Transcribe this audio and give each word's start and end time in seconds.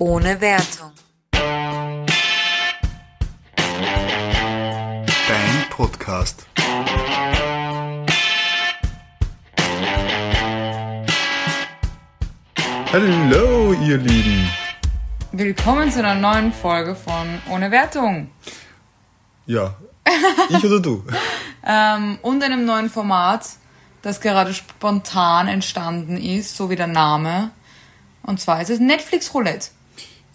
Ohne 0.00 0.40
Wertung. 0.40 0.92
Dein 4.92 5.08
Podcast. 5.70 6.46
Hallo, 12.92 13.72
ihr 13.72 13.96
Lieben. 13.98 14.48
Willkommen 15.32 15.90
zu 15.90 15.98
einer 15.98 16.14
neuen 16.14 16.52
Folge 16.52 16.94
von 16.94 17.42
Ohne 17.50 17.72
Wertung 17.72 18.30
Ja, 19.46 19.74
ich 20.48 20.64
oder 20.64 20.78
du? 20.78 21.02
ähm, 21.66 22.20
und 22.22 22.44
einem 22.44 22.64
neuen 22.64 22.88
Format, 22.88 23.48
das 24.02 24.20
gerade 24.20 24.54
spontan 24.54 25.48
entstanden 25.48 26.16
ist, 26.16 26.56
so 26.56 26.70
wie 26.70 26.76
der 26.76 26.86
Name. 26.86 27.50
Und 28.22 28.40
zwar 28.40 28.62
ist 28.62 28.70
es 28.70 28.78
Netflix 28.78 29.34
Roulette. 29.34 29.70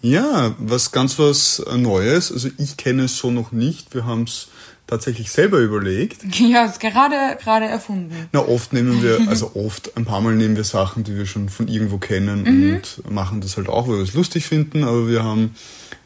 Ja, 0.04 0.54
was 0.58 0.92
ganz 0.92 1.18
was 1.18 1.64
Neues. 1.74 2.30
Also 2.30 2.50
ich 2.58 2.76
kenne 2.76 3.04
es 3.04 3.16
so 3.16 3.30
noch 3.30 3.52
nicht. 3.52 3.94
Wir 3.94 4.04
haben 4.04 4.24
es 4.24 4.48
tatsächlich 4.86 5.30
selber 5.30 5.58
überlegt. 5.60 6.22
Ja, 6.38 6.66
ist 6.66 6.78
gerade 6.78 7.38
gerade 7.42 7.64
erfunden. 7.64 8.28
Na, 8.30 8.40
oft 8.40 8.74
nehmen 8.74 9.02
wir, 9.02 9.18
also 9.28 9.52
oft, 9.54 9.96
ein 9.96 10.04
paar 10.04 10.20
Mal 10.20 10.34
nehmen 10.34 10.56
wir 10.56 10.64
Sachen, 10.64 11.04
die 11.04 11.16
wir 11.16 11.24
schon 11.24 11.48
von 11.48 11.68
irgendwo 11.68 11.96
kennen 11.96 12.46
und 12.46 13.10
machen 13.10 13.40
das 13.40 13.56
halt 13.56 13.70
auch, 13.70 13.88
weil 13.88 13.96
wir 13.96 14.02
es 14.02 14.12
lustig 14.12 14.44
finden, 14.44 14.84
aber 14.84 15.08
wir 15.08 15.24
haben 15.24 15.54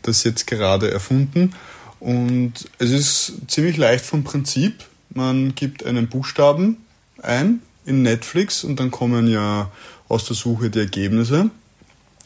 das 0.02 0.22
jetzt 0.22 0.46
gerade 0.46 0.92
erfunden. 0.92 1.54
Und 1.98 2.52
es 2.78 2.90
ist 2.90 3.32
ziemlich 3.48 3.76
leicht 3.76 4.04
vom 4.04 4.22
Prinzip. 4.22 4.84
Man 5.10 5.56
gibt 5.56 5.84
einen 5.84 6.06
Buchstaben 6.06 6.76
ein 7.20 7.62
in 7.84 8.02
Netflix 8.02 8.62
und 8.62 8.78
dann 8.78 8.92
kommen 8.92 9.26
ja 9.26 9.72
aus 10.08 10.24
der 10.26 10.36
Suche 10.36 10.70
die 10.70 10.78
Ergebnisse. 10.78 11.50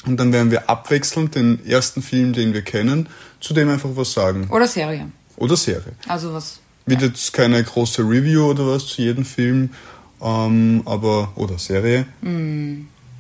Und 0.06 0.19
dann 0.19 0.33
werden 0.33 0.51
wir 0.51 0.68
abwechselnd 0.68 1.35
den 1.35 1.65
ersten 1.65 2.02
Film, 2.02 2.32
den 2.32 2.54
wir 2.54 2.63
kennen, 2.63 3.09
zu 3.40 3.54
dem 3.54 3.68
einfach 3.68 3.90
was 3.95 4.13
sagen. 4.13 4.49
Oder 4.51 4.66
Serie. 4.66 5.09
Oder 5.37 5.57
Serie. 5.57 5.93
Also 6.09 6.32
was. 6.32 6.60
Wird 6.87 7.02
jetzt 7.02 7.32
keine 7.32 7.63
große 7.63 8.02
Review 8.02 8.45
oder 8.46 8.66
was 8.66 8.87
zu 8.87 9.02
jedem 9.02 9.24
Film, 9.24 9.71
ähm, 10.21 10.82
aber 10.85 11.32
oder 11.37 11.59
Serie, 11.59 12.07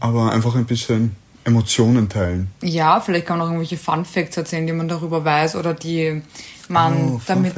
aber 0.00 0.32
einfach 0.32 0.56
ein 0.56 0.64
bisschen 0.64 1.14
Emotionen 1.44 2.08
teilen. 2.08 2.50
Ja, 2.62 3.00
vielleicht 3.00 3.26
kann 3.26 3.38
man 3.38 3.46
auch 3.46 3.50
irgendwelche 3.50 3.76
Fun 3.76 4.04
Facts 4.04 4.36
erzählen, 4.36 4.66
die 4.66 4.72
man 4.72 4.88
darüber 4.88 5.24
weiß 5.24 5.56
oder 5.56 5.74
die 5.74 6.22
man 6.68 7.14
Oh, 7.14 7.20
damit, 7.26 7.54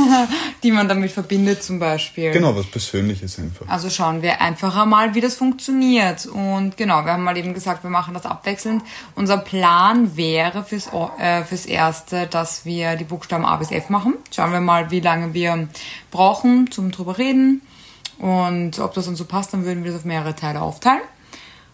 die 0.62 0.70
man 0.70 0.88
damit 0.88 1.10
verbindet 1.10 1.62
zum 1.62 1.78
Beispiel. 1.78 2.32
Genau, 2.32 2.56
was 2.56 2.66
Persönliches 2.66 3.38
einfach. 3.38 3.68
Also 3.68 3.90
schauen 3.90 4.22
wir 4.22 4.40
einfach 4.40 4.76
einmal, 4.76 5.14
wie 5.14 5.20
das 5.20 5.34
funktioniert. 5.34 6.26
Und 6.26 6.76
genau, 6.76 7.04
wir 7.04 7.12
haben 7.12 7.24
mal 7.24 7.36
eben 7.36 7.54
gesagt, 7.54 7.82
wir 7.82 7.90
machen 7.90 8.14
das 8.14 8.26
abwechselnd. 8.26 8.82
Unser 9.14 9.38
Plan 9.38 10.16
wäre 10.16 10.64
fürs, 10.64 10.88
äh, 11.18 11.44
fürs 11.44 11.66
Erste, 11.66 12.26
dass 12.26 12.64
wir 12.64 12.96
die 12.96 13.04
Buchstaben 13.04 13.44
A 13.44 13.56
bis 13.56 13.70
F 13.70 13.90
machen. 13.90 14.14
Schauen 14.34 14.52
wir 14.52 14.60
mal, 14.60 14.90
wie 14.90 15.00
lange 15.00 15.34
wir 15.34 15.68
brauchen 16.10 16.70
zum 16.70 16.90
drüber 16.90 17.18
reden. 17.18 17.62
Und 18.18 18.78
ob 18.78 18.94
das 18.94 19.08
uns 19.08 19.18
so 19.18 19.26
passt, 19.26 19.52
dann 19.52 19.64
würden 19.64 19.84
wir 19.84 19.92
das 19.92 20.00
auf 20.00 20.06
mehrere 20.06 20.34
Teile 20.34 20.62
aufteilen. 20.62 21.02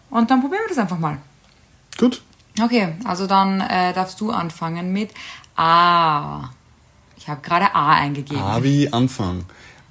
Und 0.09 0.29
dann 0.29 0.41
probieren 0.41 0.63
wir 0.65 0.69
das 0.69 0.77
einfach 0.77 0.99
mal. 0.99 1.17
Gut, 1.97 2.21
Okay, 2.61 2.93
also 3.03 3.25
dann 3.25 3.61
äh, 3.61 3.93
darfst 3.93 4.21
du 4.21 4.31
anfangen 4.31 4.93
mit 4.93 5.11
A. 5.55 6.49
Ich 7.17 7.27
habe 7.27 7.41
gerade 7.41 7.73
A 7.73 7.93
eingegeben. 7.93 8.41
A 8.41 8.61
wie 8.61 8.91
Anfang. 8.93 9.45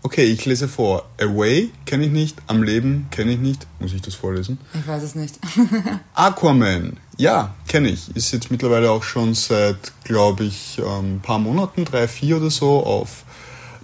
Okay, 0.05 0.25
ich 0.25 0.45
lese 0.45 0.69
vor. 0.69 1.05
Away 1.21 1.71
kenne 1.87 2.07
ich 2.07 2.13
nicht, 2.13 2.39
am 2.47 2.63
Leben 2.63 3.09
kenne 3.11 3.33
ich 3.33 3.39
nicht. 3.39 3.67
Muss 3.81 3.93
ich 3.93 4.03
das 4.03 4.15
vorlesen? 4.15 4.59
Ich 4.75 4.87
weiß 4.87 5.03
es 5.03 5.15
nicht. 5.15 5.39
Aquaman, 6.15 6.99
ja, 7.17 7.55
kenne 7.67 7.89
ich. 7.89 8.15
Ist 8.17 8.33
jetzt 8.33 8.51
mittlerweile 8.51 8.91
auch 8.91 9.03
schon 9.03 9.35
seit, 9.35 9.93
glaube 10.05 10.45
ich, 10.45 10.81
ein 10.85 11.21
paar 11.21 11.39
Monaten, 11.39 11.85
drei, 11.85 12.09
vier 12.09 12.37
oder 12.37 12.51
so, 12.51 12.85
auf 12.85 13.25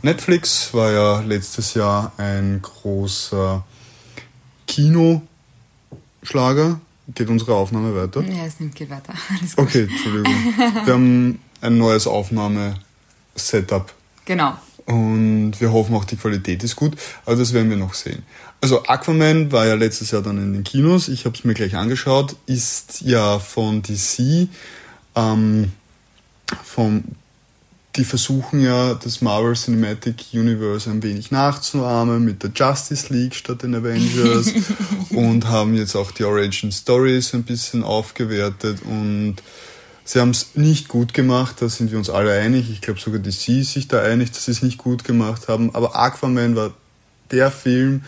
Netflix. 0.03 0.73
War 0.75 0.93
ja 0.93 1.21
letztes 1.21 1.75
Jahr 1.75 2.12
ein 2.17 2.61
großer 2.62 3.65
Kinoschlager. 4.67 6.81
Geht 7.15 7.29
unsere 7.31 7.55
Aufnahme 7.55 7.95
weiter? 7.95 8.23
ja, 8.23 8.45
es 8.45 8.61
nimmt, 8.61 8.75
geht 8.75 8.91
weiter. 8.91 9.15
Okay, 9.57 9.89
Entschuldigung. 9.91 10.35
Wir 10.85 10.93
haben 10.93 11.39
ein 11.61 11.79
neues 11.79 12.07
Aufnahme-Setup 12.07 13.93
Genau. 14.27 14.57
und 14.87 15.55
wir 15.59 15.73
hoffen 15.73 15.95
auch, 15.95 16.05
die 16.05 16.17
Qualität 16.17 16.63
ist 16.63 16.77
gut, 16.77 16.97
aber 17.25 17.37
das 17.37 17.53
werden 17.55 17.71
wir 17.71 17.77
noch 17.79 17.95
sehen. 17.95 18.23
Also 18.61 18.85
Aquaman 18.85 19.51
war 19.53 19.67
ja 19.67 19.75
letztes 19.75 20.11
Jahr 20.11 20.21
dann 20.23 20.37
in 20.39 20.53
den 20.53 20.65
Kinos, 20.65 21.09
ich 21.09 21.25
habe 21.25 21.35
es 21.37 21.45
mir 21.45 21.55
gleich 21.55 21.77
angeschaut, 21.77 22.37
ist 22.47 23.01
ja 23.03 23.39
von 23.39 23.83
DC, 23.83 24.49
ähm, 25.15 25.73
vom, 26.65 27.05
die 27.98 28.04
versuchen 28.04 28.60
ja 28.60 28.94
das 28.94 29.20
Marvel 29.20 29.54
Cinematic 29.54 30.26
Universe 30.32 30.88
ein 30.88 31.03
wenig 31.03 31.31
nachzuahmen 31.31 32.25
mit 32.25 32.42
der 32.42 32.50
Justice 32.54 33.12
League 33.12 33.34
statt 33.34 33.64
den 33.64 33.75
Avengers 33.75 34.54
und 35.10 35.48
haben 35.48 35.75
jetzt 35.75 35.97
auch 35.97 36.12
die 36.12 36.25
Origin 36.25 36.70
Stories 36.72 37.34
ein 37.34 37.42
bisschen 37.42 37.82
aufgewertet 37.82 38.78
und 38.84 39.36
Sie 40.04 40.20
haben 40.20 40.31
es 40.31 40.54
nicht 40.54 40.88
gut 40.88 41.12
gemacht, 41.12 41.56
da 41.60 41.69
sind 41.69 41.91
wir 41.91 41.98
uns 41.98 42.09
alle 42.09 42.32
einig. 42.32 42.70
Ich 42.70 42.81
glaube 42.81 42.98
sogar 42.98 43.20
DC 43.20 43.48
ist 43.48 43.75
sich 43.75 43.88
da 43.88 44.00
einig, 44.00 44.32
dass 44.32 44.47
sie 44.47 44.53
es 44.53 44.62
nicht 44.62 44.78
gut 44.78 45.04
gemacht 45.04 45.48
haben. 45.48 45.75
Aber 45.75 45.97
Aquaman 45.97 46.56
war 46.56 46.72
der 47.30 47.50
Film, 47.50 48.04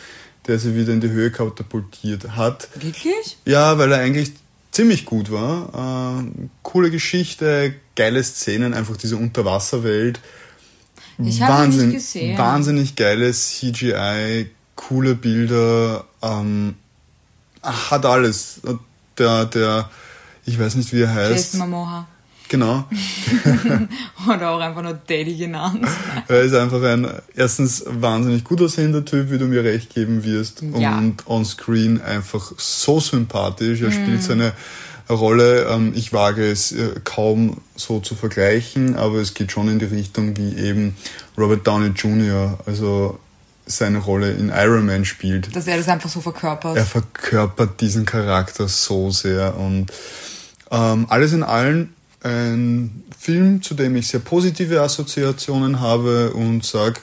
der 0.46 0.58
sie 0.58 0.74
wieder 0.74 0.94
in 0.94 1.02
die 1.02 1.10
Höhe 1.10 1.30
katapultiert 1.30 2.36
hat. 2.36 2.68
Wirklich? 2.74 3.36
Ja, 3.44 3.76
weil 3.76 3.92
er 3.92 3.98
eigentlich 3.98 4.32
ziemlich 4.70 5.04
gut 5.04 5.30
war. 5.30 6.20
Äh, 6.20 6.30
coole 6.62 6.90
Geschichte, 6.90 7.74
geile 7.96 8.22
Szenen, 8.22 8.74
einfach 8.74 8.96
diese 8.96 9.16
Unterwasserwelt. 9.16 10.20
Ich 11.18 11.42
habe 11.42 11.68
nicht 11.68 11.92
gesehen. 11.92 12.38
wahnsinnig 12.38 12.96
geiles 12.96 13.58
CGI, 13.58 14.50
coole 14.74 15.14
Bilder, 15.14 16.04
ähm, 16.22 16.76
hat 17.62 18.06
alles. 18.06 18.60
Der, 19.18 19.44
der, 19.44 19.90
ich 20.46 20.58
weiß 20.58 20.76
nicht, 20.76 20.92
wie 20.94 21.02
er 21.02 21.12
heißt. 21.12 21.54
Jason 21.54 21.60
Momoa. 21.60 22.08
Genau. 22.50 22.84
Oder 24.28 24.50
auch 24.50 24.60
einfach 24.60 24.82
nur 24.82 24.94
Daddy 24.94 25.36
genannt. 25.36 25.86
Er 26.28 26.42
ist 26.42 26.54
einfach 26.54 26.82
ein 26.82 27.06
erstens 27.36 27.84
wahnsinnig 27.86 28.42
gut 28.42 28.60
aussehender 28.60 29.04
Typ, 29.04 29.30
wie 29.30 29.38
du 29.38 29.46
mir 29.46 29.62
recht 29.62 29.94
geben 29.94 30.24
wirst. 30.24 30.62
Ja. 30.76 30.98
Und 30.98 31.26
on 31.28 31.44
screen 31.44 32.02
einfach 32.02 32.52
so 32.56 32.98
sympathisch. 32.98 33.82
Er 33.82 33.92
spielt 33.92 34.22
seine 34.22 34.52
Rolle. 35.08 35.68
Ähm, 35.70 35.92
ich 35.94 36.12
wage 36.12 36.44
es 36.44 36.72
äh, 36.72 36.96
kaum 37.04 37.58
so 37.76 38.00
zu 38.00 38.16
vergleichen, 38.16 38.96
aber 38.96 39.18
es 39.18 39.34
geht 39.34 39.52
schon 39.52 39.68
in 39.68 39.78
die 39.78 39.84
Richtung, 39.84 40.36
wie 40.36 40.56
eben 40.56 40.96
Robert 41.38 41.64
Downey 41.64 41.90
Jr. 41.90 42.58
also 42.66 43.20
seine 43.66 43.98
Rolle 43.98 44.32
in 44.32 44.48
Iron 44.48 44.86
Man 44.86 45.04
spielt. 45.04 45.54
Dass 45.54 45.68
er 45.68 45.76
das 45.76 45.86
einfach 45.86 46.10
so 46.10 46.20
verkörpert. 46.20 46.76
Er 46.76 46.84
verkörpert 46.84 47.80
diesen 47.80 48.06
Charakter 48.06 48.66
so 48.66 49.12
sehr 49.12 49.56
und 49.56 49.92
ähm, 50.72 51.06
alles 51.08 51.32
in 51.32 51.44
allem 51.44 51.90
ein 52.22 53.04
Film, 53.18 53.62
zu 53.62 53.74
dem 53.74 53.96
ich 53.96 54.08
sehr 54.08 54.20
positive 54.20 54.80
Assoziationen 54.82 55.80
habe 55.80 56.32
und 56.32 56.64
sage, 56.64 57.00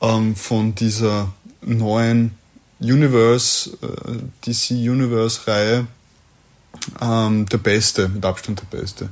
ähm, 0.00 0.36
von 0.36 0.74
dieser 0.74 1.32
neuen 1.62 2.32
Universe, 2.80 3.70
äh, 3.82 4.18
DC 4.46 4.70
Universe 4.70 5.46
Reihe, 5.46 5.86
ähm, 7.00 7.46
der 7.46 7.58
beste, 7.58 8.08
mit 8.08 8.24
Abstand 8.24 8.60
der 8.60 8.78
beste. 8.78 9.08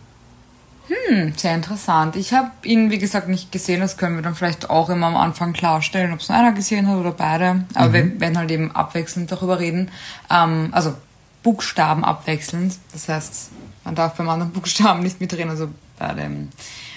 Sehr 1.36 1.54
interessant. 1.54 2.16
Ich 2.16 2.32
habe 2.32 2.50
ihn, 2.64 2.90
wie 2.90 2.98
gesagt, 2.98 3.28
nicht 3.28 3.52
gesehen. 3.52 3.80
Das 3.80 3.96
können 3.96 4.16
wir 4.16 4.22
dann 4.22 4.34
vielleicht 4.34 4.70
auch 4.70 4.90
immer 4.90 5.06
am 5.06 5.16
Anfang 5.16 5.52
klarstellen, 5.52 6.12
ob 6.12 6.20
es 6.20 6.28
nur 6.28 6.38
einer 6.38 6.52
gesehen 6.52 6.86
hat 6.88 6.96
oder 6.96 7.12
beide. 7.12 7.64
Aber 7.74 7.92
wir 7.92 8.20
werden 8.20 8.38
halt 8.38 8.50
eben 8.50 8.72
abwechselnd 8.72 9.30
darüber 9.30 9.58
reden. 9.58 9.90
Ähm, 10.30 10.68
also 10.72 10.94
Buchstaben 11.42 12.04
abwechselnd. 12.04 12.74
Das 12.92 13.08
heißt, 13.08 13.50
man 13.84 13.94
darf 13.94 14.14
beim 14.14 14.28
anderen 14.28 14.52
Buchstaben 14.52 15.02
nicht 15.02 15.20
mitreden, 15.20 15.50
also 15.50 15.68
bei 15.98 16.12
dem 16.14 16.48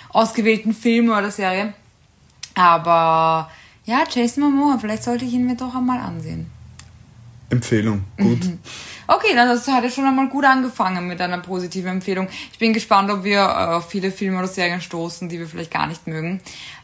ausgewählten 0.10 0.74
Film 0.74 1.10
oder 1.10 1.32
Serie. 1.32 1.74
Aber 2.56 3.50
ja, 3.86 4.04
Jason 4.10 4.44
Momoa, 4.44 4.78
vielleicht 4.80 5.04
sollte 5.04 5.26
ich 5.26 5.34
ihn 5.34 5.46
mir 5.46 5.56
doch 5.56 5.76
einmal 5.76 6.00
ansehen. 6.00 6.50
Empfehlung, 7.50 8.04
gut. 8.18 8.40
Okay, 9.08 9.36
dann 9.36 9.48
das 9.48 9.68
hat 9.68 9.84
ja 9.84 9.90
schon 9.92 10.06
einmal 10.06 10.30
gut 10.30 10.46
angefangen 10.46 11.08
mit 11.08 11.22
einer 11.22 11.38
positiven 11.38 11.92
Empfehlung. 11.92 12.28
Ich 12.52 12.58
bin 12.58 12.74
gespannt, 12.74 13.12
ob 13.12 13.24
wir 13.24 13.38
äh, 13.38 13.76
auf 13.76 13.88
viele 13.88 14.12
Filme 14.12 14.40
oder 14.40 14.48
Serien 14.48 14.82
stoßen, 14.82 15.30
die 15.30 15.38
wir 15.38 15.48
vielleicht 15.48 15.70
gar 15.70 15.86
nicht 15.86 16.08
mögen. 16.08 16.42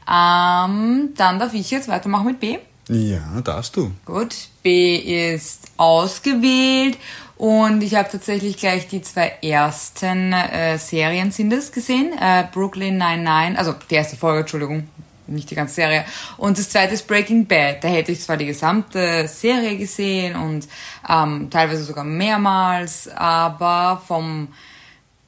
Ähm, 0.08 1.10
dann 1.16 1.40
darf 1.40 1.56
ich 1.56 1.72
jetzt 1.72 1.88
weitermachen 1.88 2.28
mit 2.28 2.40
B. 2.40 2.60
Ja, 2.90 3.42
darfst 3.42 3.76
du. 3.76 3.92
Gut, 4.06 4.36
B 4.62 4.98
ist 4.98 5.72
ausgewählt 5.78 6.98
und 7.42 7.82
ich 7.82 7.96
habe 7.96 8.08
tatsächlich 8.08 8.56
gleich 8.58 8.88
die 8.88 9.02
zwei 9.02 9.34
ersten 9.42 10.32
äh, 10.32 10.78
Serien 10.78 11.32
sind 11.32 11.52
es 11.52 11.72
gesehen. 11.72 12.14
Äh, 12.14 12.44
Brooklyn 12.54 13.00
99, 13.00 13.58
also 13.58 13.74
die 13.90 13.96
erste 13.96 14.16
Folge, 14.16 14.42
Entschuldigung, 14.42 14.88
nicht 15.26 15.50
die 15.50 15.56
ganze 15.56 15.74
Serie. 15.74 16.06
Und 16.38 16.60
das 16.60 16.70
zweite 16.70 16.94
ist 16.94 17.08
Breaking 17.08 17.48
Bad. 17.48 17.84
Da 17.84 17.88
hätte 17.88 18.12
ich 18.12 18.22
zwar 18.22 18.38
die 18.38 18.46
gesamte 18.46 19.28
Serie 19.28 19.76
gesehen 19.76 20.36
und 20.36 20.68
ähm, 21.10 21.50
teilweise 21.50 21.84
sogar 21.84 22.04
mehrmals, 22.04 23.08
aber 23.08 24.04
vom 24.06 24.50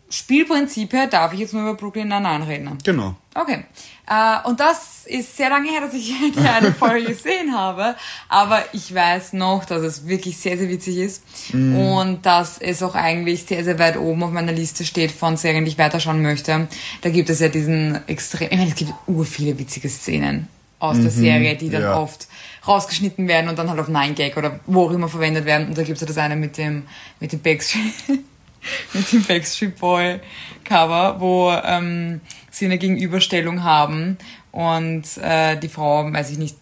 Spielprinzip 0.07 0.94
her 0.94 1.07
darf 1.07 1.33
ich 1.33 1.39
jetzt 1.39 1.56
nur 1.56 1.63
über 1.63 1.74
Brooklyn 1.74 2.09
Nine-Nine 2.09 2.48
reden. 2.48 2.77
Genau. 2.83 3.16
Okay. 3.33 3.66
Äh, 4.07 4.47
und 4.47 4.59
das 4.59 5.05
ist 5.05 5.38
sehr 5.38 5.50
lange 5.50 5.69
her, 5.69 5.81
dass 5.81 5.94
ich 5.94 6.13
die 6.35 6.39
eine 6.47 6.73
Folge 6.73 7.07
gesehen 7.13 7.55
habe. 7.57 7.95
Aber 8.29 8.63
ich 8.73 8.94
weiß 8.94 9.33
noch, 9.33 9.65
dass 9.65 9.81
es 9.81 10.07
wirklich 10.07 10.38
sehr, 10.38 10.57
sehr 10.57 10.69
witzig 10.69 10.97
ist. 10.97 11.23
Mhm. 11.53 11.77
Und 11.77 12.25
dass 12.25 12.57
es 12.57 12.83
auch 12.83 12.95
eigentlich 12.95 13.44
sehr, 13.45 13.63
sehr 13.63 13.79
weit 13.79 13.97
oben 13.97 14.23
auf 14.23 14.31
meiner 14.31 14.51
Liste 14.51 14.85
steht 14.85 15.11
von 15.11 15.38
Serien, 15.38 15.65
die 15.65 15.71
ich 15.71 15.77
weiterschauen 15.77 16.21
möchte. 16.21 16.67
Da 17.01 17.09
gibt 17.09 17.29
es 17.29 17.39
ja 17.39 17.47
diesen 17.50 18.00
extrem, 18.07 18.50
ich 18.51 18.57
meine, 18.57 18.69
es 18.69 18.75
gibt 18.75 18.94
ur 19.07 19.25
viele 19.25 19.57
witzige 19.57 19.89
Szenen 19.89 20.47
aus 20.79 20.99
der 20.99 21.11
Serie, 21.11 21.56
die 21.56 21.69
dann 21.69 21.81
Mhm. 21.83 21.88
ja. 21.88 21.97
oft 21.97 22.27
rausgeschnitten 22.67 23.27
werden 23.29 23.49
und 23.49 23.57
dann 23.57 23.69
halt 23.69 23.79
auf 23.79 23.88
9gag 23.88 24.38
oder 24.38 24.59
wo 24.65 24.88
auch 24.88 24.91
immer 24.91 25.07
verwendet 25.07 25.45
werden. 25.45 25.67
Und 25.67 25.77
da 25.77 25.83
gibt 25.83 25.95
es 25.95 26.01
ja 26.01 26.07
das 26.07 26.17
eine 26.17 26.35
mit 26.35 26.57
dem, 26.57 26.83
mit 27.21 27.31
dem 27.31 27.39
Backstreet, 27.39 27.94
mit 28.94 29.12
dem 29.12 29.24
Backstreet 29.24 29.77
Boy 29.77 30.19
Cover, 30.63 31.19
wo 31.19 31.51
ähm, 31.51 32.21
sie 32.51 32.65
eine 32.65 32.77
Gegenüberstellung 32.77 33.63
haben 33.63 34.18
und 34.51 35.04
äh, 35.18 35.57
die 35.57 35.69
Frau, 35.69 36.12
weiß 36.12 36.31
ich 36.31 36.38
nicht, 36.38 36.56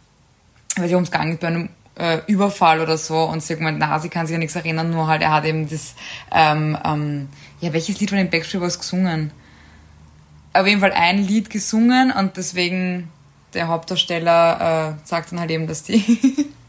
weiß 0.78 0.88
ich, 0.88 0.96
ums 0.96 1.12
gegangen 1.12 1.34
ist 1.34 1.42
bei 1.42 1.48
einem 1.48 1.70
äh, 1.96 2.20
Überfall 2.28 2.80
oder 2.80 2.98
so 2.98 3.24
und 3.24 3.44
sie 3.44 3.56
gemeint, 3.56 3.80
na, 3.80 4.00
sie 4.00 4.10
kann 4.10 4.26
sich 4.26 4.34
an 4.34 4.40
nichts 4.40 4.56
erinnern, 4.56 4.92
nur 4.92 5.08
halt, 5.08 5.22
er 5.22 5.34
hat 5.34 5.46
eben 5.46 5.70
das, 5.70 5.96
ähm, 6.32 6.78
ähm, 6.86 7.30
ja, 7.60 7.74
welches 7.74 8.00
Lied 8.00 8.10
von 8.10 8.18
den 8.18 8.30
Backstreet 8.30 8.62
Boys 8.62 8.80
gesungen? 8.80 9.32
Auf 10.54 10.68
jeden 10.68 10.82
Fall 10.82 10.94
ein 10.94 11.26
Lied 11.26 11.50
gesungen 11.50 12.12
und 12.12 12.38
deswegen 12.38 13.10
der 13.54 13.68
Hauptdarsteller 13.68 14.98
äh, 15.02 15.08
sagt 15.08 15.32
dann 15.32 15.40
halt 15.40 15.52
eben, 15.52 15.68
dass 15.68 15.84
die 15.84 16.50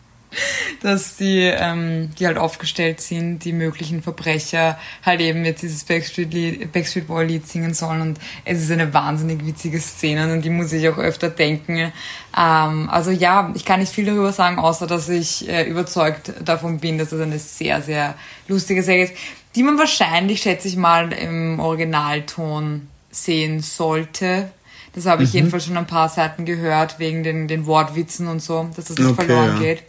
dass 0.83 1.17
die, 1.17 1.41
ähm, 1.41 2.11
die 2.19 2.27
halt 2.27 2.39
aufgestellt 2.39 3.01
sind, 3.01 3.41
die 3.41 3.53
möglichen 3.53 4.03
Verbrecher 4.03 4.79
halt 5.05 5.21
eben 5.21 5.45
jetzt 5.45 5.63
dieses 5.63 5.85
Backstreet, 5.85 6.73
Backstreet 6.73 7.07
Boy 7.07 7.27
Lied 7.27 7.47
singen 7.47 7.75
sollen 7.75 8.01
und 8.01 8.19
es 8.45 8.63
ist 8.63 8.71
eine 8.71 8.93
wahnsinnig 8.93 9.45
witzige 9.47 9.81
Szene 9.81 10.33
und 10.33 10.43
die 10.43 10.51
muss 10.51 10.73
ich 10.73 10.89
auch 10.89 10.99
öfter 10.99 11.31
denken. 11.31 11.93
Ähm, 12.37 12.91
also 12.91 13.11
ja, 13.11 13.53
ich 13.55 13.65
kann 13.65 13.81
nicht 13.81 13.93
viel 13.93 14.07
darüber 14.07 14.33
sagen, 14.33 14.59
außer 14.59 14.87
dass 14.87 15.09
ich 15.09 15.49
äh, 15.49 15.65
überzeugt 15.65 16.33
davon 16.45 16.79
bin, 16.79 16.99
dass 16.99 17.13
es 17.13 17.21
eine 17.21 17.39
sehr, 17.39 17.83
sehr 17.83 18.15
lustige 18.49 18.83
Serie 18.83 19.05
ist, 19.05 19.15
die 19.55 19.63
man 19.63 19.79
wahrscheinlich, 19.79 20.43
schätze 20.43 20.69
ich 20.69 20.77
mal, 20.77 21.13
im 21.13 21.61
Originalton 21.61 22.89
sehen 23.11 23.61
sollte. 23.61 24.51
Das 24.95 25.07
habe 25.07 25.23
ich 25.25 25.33
jedenfalls 25.33 25.65
schon 25.65 25.77
ein 25.77 25.87
paar 25.87 26.09
Seiten 26.09 26.45
gehört, 26.45 26.99
wegen 26.99 27.23
den, 27.23 27.49
den 27.49 27.67
Wortwitzen 27.67 28.29
und 28.29 28.43
so, 28.43 28.69
dass 28.77 28.87
das 28.87 28.99
nicht 28.99 29.09
Okay, 29.09 29.25
verloren 29.25 29.55
ja. 29.55 29.59
geht. 29.59 29.83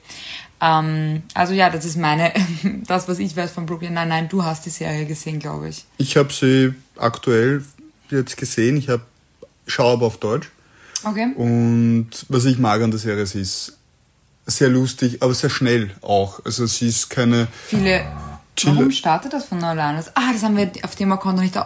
Ähm, 0.62 1.24
also 1.34 1.54
ja, 1.54 1.70
das 1.70 1.84
ist 1.84 1.98
meine, 1.98 2.32
das, 2.88 3.08
was 3.08 3.20
ich 3.20 3.36
weiß 3.36 3.52
von 3.52 3.66
Brooklyn. 3.66 3.94
Nein, 3.94 4.08
nein, 4.08 4.30
du 4.30 4.44
hast 4.44 4.66
die 4.66 4.70
Serie 4.70 5.06
gesehen, 5.06 5.40
glaube 5.40 5.70
ich. 5.70 5.86
Ich 5.98 6.16
habe 6.16 6.32
sie 6.32 6.74
aktuell 6.96 7.64
jetzt 8.10 8.38
gesehen. 8.38 8.78
Ich 8.78 8.90
habe 8.90 9.04
schaue 9.68 9.94
aber 9.94 10.06
auf 10.06 10.18
Deutsch. 10.18 10.50
Okay. 11.04 11.34
Und 11.36 12.10
was 12.30 12.46
ich 12.46 12.58
mag 12.58 12.82
an 12.82 12.92
der 12.92 13.00
Serie, 13.00 13.26
sie 13.26 13.42
ist 13.42 13.78
sehr 14.46 14.70
lustig, 14.70 15.22
aber 15.22 15.34
sehr 15.34 15.50
schnell 15.50 15.92
auch. 16.02 16.40
Also 16.46 16.66
sie 16.66 16.88
ist 16.88 17.10
keine. 17.10 17.48
Viele. 17.68 18.06
Chile- 18.56 18.76
Warum 18.78 18.92
startet 18.92 19.34
das 19.34 19.46
von 19.46 19.64
alleine? 19.64 20.04
Ah, 20.14 20.32
das 20.32 20.44
haben 20.44 20.56
wir 20.58 20.70
auf 20.84 20.96
dem 20.96 21.12
Account 21.12 21.38
noch 21.38 21.44
nicht. 21.44 21.60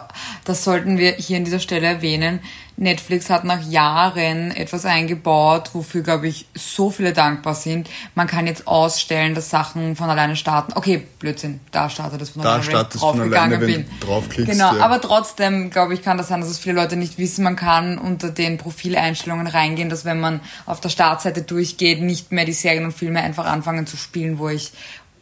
Das 0.44 0.64
sollten 0.64 0.96
wir 0.98 1.12
hier 1.12 1.36
an 1.36 1.44
dieser 1.44 1.60
Stelle 1.60 1.86
erwähnen. 1.86 2.40
Netflix 2.80 3.28
hat 3.28 3.42
nach 3.42 3.60
Jahren 3.68 4.52
etwas 4.52 4.84
eingebaut, 4.84 5.70
wofür, 5.72 6.02
glaube 6.02 6.28
ich, 6.28 6.46
so 6.54 6.90
viele 6.90 7.12
dankbar 7.12 7.56
sind. 7.56 7.90
Man 8.14 8.28
kann 8.28 8.46
jetzt 8.46 8.68
ausstellen, 8.68 9.34
dass 9.34 9.50
Sachen 9.50 9.96
von 9.96 10.08
alleine 10.08 10.36
starten. 10.36 10.72
Okay, 10.76 11.04
Blödsinn, 11.18 11.58
da 11.72 11.90
startet 11.90 12.22
es 12.22 12.30
von 12.30 12.42
Da 12.42 12.50
alleine, 12.50 12.64
wenn 12.66 12.70
startet 12.70 12.94
ich 12.94 12.94
es 12.94 13.00
von 13.00 13.16
draufgegangen 13.18 13.52
alleine, 13.56 13.66
wenn 13.74 13.84
bin. 13.84 13.98
du 14.00 14.06
draufklickst, 14.06 14.52
Genau, 14.52 14.76
ja. 14.76 14.84
aber 14.84 15.00
trotzdem, 15.00 15.70
glaube 15.70 15.94
ich, 15.94 16.02
kann 16.02 16.18
das 16.18 16.28
sein, 16.28 16.40
dass 16.40 16.48
es 16.50 16.60
viele 16.60 16.76
Leute 16.76 16.94
nicht 16.94 17.18
wissen. 17.18 17.42
Man 17.42 17.56
kann 17.56 17.98
unter 17.98 18.30
den 18.30 18.58
Profileinstellungen 18.58 19.48
reingehen, 19.48 19.88
dass 19.90 20.04
wenn 20.04 20.20
man 20.20 20.38
auf 20.64 20.80
der 20.80 20.88
Startseite 20.90 21.42
durchgeht, 21.42 22.00
nicht 22.00 22.30
mehr 22.30 22.44
die 22.44 22.52
Serien 22.52 22.84
und 22.84 22.92
Filme 22.92 23.20
einfach 23.20 23.46
anfangen 23.46 23.88
zu 23.88 23.96
spielen, 23.96 24.38
wo 24.38 24.48
ich 24.50 24.70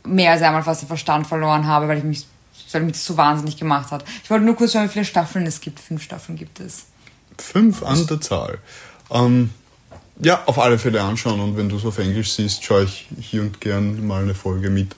mehr 0.06 0.32
als 0.32 0.42
einmal 0.42 0.62
fast 0.62 0.82
den 0.82 0.88
Verstand 0.88 1.26
verloren 1.26 1.66
habe, 1.66 1.88
weil 1.88 1.98
ich 1.98 2.04
mich, 2.04 2.26
weil 2.72 2.82
mich 2.82 2.92
das 2.92 3.04
so 3.04 3.16
wahnsinnig 3.16 3.56
gemacht 3.56 3.90
hat. 3.90 4.04
Ich 4.22 4.30
wollte 4.30 4.44
nur 4.44 4.56
kurz 4.56 4.72
schauen, 4.72 4.84
wie 4.84 4.88
viele 4.88 5.04
Staffeln 5.04 5.46
es 5.46 5.60
gibt. 5.60 5.80
Fünf 5.80 6.02
Staffeln 6.02 6.36
gibt 6.36 6.60
es. 6.60 6.86
Fünf 7.38 7.82
an 7.82 8.06
der 8.06 8.20
Zahl. 8.20 8.58
Ähm, 9.10 9.50
ja, 10.20 10.42
auf 10.46 10.58
alle 10.58 10.78
Fälle 10.78 11.02
anschauen 11.02 11.40
und 11.40 11.56
wenn 11.56 11.68
du 11.68 11.76
es 11.76 11.84
auf 11.84 11.98
Englisch 11.98 12.32
siehst, 12.32 12.64
schaue 12.64 12.84
ich 12.84 13.08
hier 13.20 13.42
und 13.42 13.60
gern 13.60 14.06
mal 14.06 14.22
eine 14.22 14.34
Folge 14.34 14.70
mit. 14.70 14.96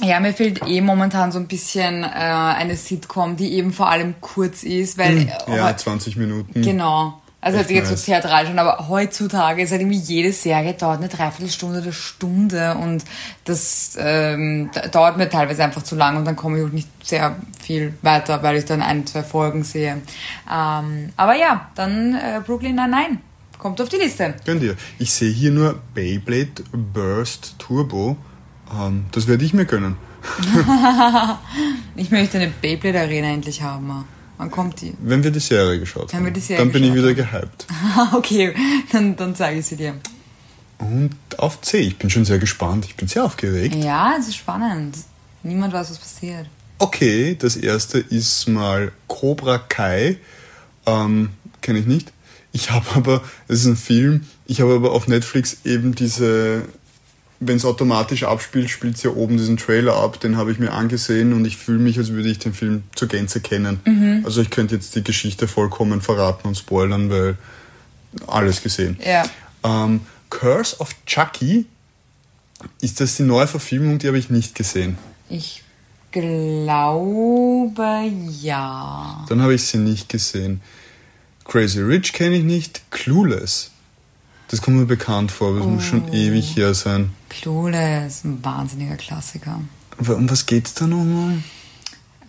Ja, 0.00 0.20
mir 0.20 0.32
fehlt 0.32 0.66
eh 0.66 0.80
momentan 0.80 1.32
so 1.32 1.38
ein 1.38 1.46
bisschen 1.46 2.02
äh, 2.02 2.06
eine 2.06 2.76
Sitcom, 2.76 3.36
die 3.36 3.52
eben 3.54 3.72
vor 3.72 3.88
allem 3.88 4.14
kurz 4.20 4.62
ist, 4.62 4.98
weil 4.98 5.18
äh, 5.18 5.56
Ja, 5.56 5.76
20 5.76 6.16
Minuten. 6.16 6.62
Genau. 6.62 7.21
Also 7.44 7.58
Echt 7.58 7.70
jetzt 7.70 7.76
jetzt 7.76 7.90
nice. 7.90 8.00
so 8.00 8.06
theatral 8.12 8.46
schon, 8.46 8.58
aber 8.60 8.88
heutzutage 8.88 9.62
ist 9.62 9.72
halt 9.72 9.80
irgendwie 9.80 9.98
jede 9.98 10.32
Serie 10.32 10.74
dauert 10.74 10.98
eine 11.00 11.08
Dreiviertelstunde 11.08 11.80
oder 11.82 11.92
Stunde 11.92 12.76
und 12.76 13.02
das 13.44 13.96
ähm, 13.98 14.70
da- 14.72 14.86
dauert 14.86 15.16
mir 15.16 15.28
teilweise 15.28 15.64
einfach 15.64 15.82
zu 15.82 15.96
lang 15.96 16.16
und 16.16 16.24
dann 16.24 16.36
komme 16.36 16.60
ich 16.60 16.64
auch 16.64 16.70
nicht 16.70 16.88
sehr 17.04 17.34
viel 17.60 17.94
weiter, 18.02 18.42
weil 18.44 18.56
ich 18.58 18.64
dann 18.64 18.80
ein, 18.80 19.04
zwei 19.08 19.24
Folgen 19.24 19.64
sehe. 19.64 20.00
Ähm, 20.48 21.08
aber 21.16 21.34
ja, 21.34 21.68
dann 21.74 22.14
äh, 22.14 22.40
Brooklyn 22.46 22.76
Nine-Nine 22.76 23.18
kommt 23.58 23.80
auf 23.80 23.88
die 23.88 23.96
Liste. 23.96 24.34
Gönn 24.46 24.60
dir. 24.60 24.76
Ich 25.00 25.12
sehe 25.12 25.32
hier 25.32 25.50
nur 25.50 25.80
Beyblade 25.94 26.62
Burst 26.72 27.56
Turbo. 27.58 28.16
Ähm, 28.72 29.06
das 29.10 29.26
werde 29.26 29.44
ich 29.44 29.52
mir 29.52 29.64
gönnen. 29.64 29.96
Ich 31.96 32.10
möchte 32.10 32.38
eine 32.38 32.48
Beyblade 32.62 33.00
Arena 33.00 33.28
endlich 33.28 33.62
haben. 33.62 34.04
Wann 34.42 34.50
kommt 34.50 34.80
die? 34.80 34.92
Wenn 35.00 35.22
wir 35.22 35.30
die 35.30 35.38
Serie 35.38 35.78
geschaut 35.78 36.12
Wenn 36.12 36.18
haben. 36.18 36.24
wir 36.24 36.32
die 36.32 36.40
Serie 36.40 36.64
dann 36.64 36.72
bin 36.72 36.82
ich 36.82 36.92
wieder 36.92 37.14
gehypt. 37.14 37.64
okay, 38.12 38.52
dann, 38.90 39.14
dann 39.14 39.36
zeige 39.36 39.60
ich 39.60 39.66
sie 39.66 39.76
dir. 39.76 39.94
Und 40.78 41.14
auf 41.38 41.60
C. 41.60 41.78
Ich 41.78 41.96
bin 41.96 42.10
schon 42.10 42.24
sehr 42.24 42.40
gespannt. 42.40 42.84
Ich 42.86 42.96
bin 42.96 43.06
sehr 43.06 43.24
aufgeregt. 43.24 43.76
Ja, 43.76 44.16
es 44.18 44.26
ist 44.26 44.34
spannend. 44.34 44.96
Niemand 45.44 45.72
weiß, 45.72 45.90
was 45.90 45.98
passiert. 45.98 46.46
Okay, 46.80 47.36
das 47.38 47.54
erste 47.54 48.00
ist 48.00 48.48
mal 48.48 48.90
Cobra 49.06 49.58
Kai. 49.58 50.16
Ähm, 50.86 51.30
Kenne 51.60 51.78
ich 51.78 51.86
nicht. 51.86 52.12
Ich 52.50 52.72
habe 52.72 52.86
aber, 52.96 53.22
es 53.46 53.60
ist 53.60 53.66
ein 53.66 53.76
Film, 53.76 54.26
ich 54.46 54.60
habe 54.60 54.74
aber 54.74 54.90
auf 54.90 55.06
Netflix 55.06 55.58
eben 55.64 55.94
diese, 55.94 56.64
wenn 57.44 57.56
es 57.56 57.64
automatisch 57.64 58.22
abspielt, 58.22 58.70
spielt 58.70 58.96
es 58.96 59.02
ja 59.02 59.10
oben 59.10 59.36
diesen 59.36 59.56
Trailer 59.56 59.96
ab, 59.96 60.20
den 60.20 60.36
habe 60.36 60.52
ich 60.52 60.58
mir 60.58 60.72
angesehen 60.72 61.32
und 61.32 61.44
ich 61.44 61.56
fühle 61.56 61.80
mich, 61.80 61.98
als 61.98 62.10
würde 62.10 62.28
ich 62.28 62.38
den 62.38 62.54
Film 62.54 62.84
zur 62.94 63.08
Gänze 63.08 63.40
kennen. 63.40 63.80
Also 64.24 64.42
ich 64.42 64.50
könnte 64.50 64.76
jetzt 64.76 64.94
die 64.94 65.02
Geschichte 65.02 65.48
vollkommen 65.48 66.00
verraten 66.00 66.46
und 66.46 66.56
spoilern, 66.56 67.10
weil 67.10 67.36
alles 68.26 68.62
gesehen. 68.62 68.96
Ja. 69.04 69.24
Ähm, 69.64 70.02
Curse 70.30 70.78
of 70.78 70.94
Chucky, 71.04 71.66
ist 72.80 73.00
das 73.00 73.16
die 73.16 73.24
neue 73.24 73.48
Verfilmung, 73.48 73.98
die 73.98 74.06
habe 74.06 74.18
ich 74.18 74.30
nicht 74.30 74.54
gesehen. 74.54 74.96
Ich 75.28 75.64
glaube 76.12 78.12
ja. 78.40 79.24
Dann 79.28 79.42
habe 79.42 79.54
ich 79.54 79.64
sie 79.64 79.78
nicht 79.78 80.08
gesehen. 80.08 80.60
Crazy 81.44 81.80
Rich 81.80 82.12
kenne 82.12 82.36
ich 82.36 82.44
nicht. 82.44 82.82
Clueless. 82.90 83.71
Das 84.52 84.60
kommt 84.60 84.76
mir 84.76 84.84
bekannt 84.84 85.32
vor, 85.32 85.48
aber 85.48 85.60
es 85.60 85.66
muss 85.66 85.82
schon 85.82 86.12
ewig 86.12 86.56
her 86.56 86.74
sein. 86.74 87.10
Clueless, 87.30 88.22
ein 88.22 88.44
wahnsinniger 88.44 88.96
Klassiker. 88.96 89.62
Aber 89.98 90.14
Um 90.14 90.28
was 90.28 90.44
geht's 90.44 90.74
da 90.74 90.86
nochmal? 90.86 91.38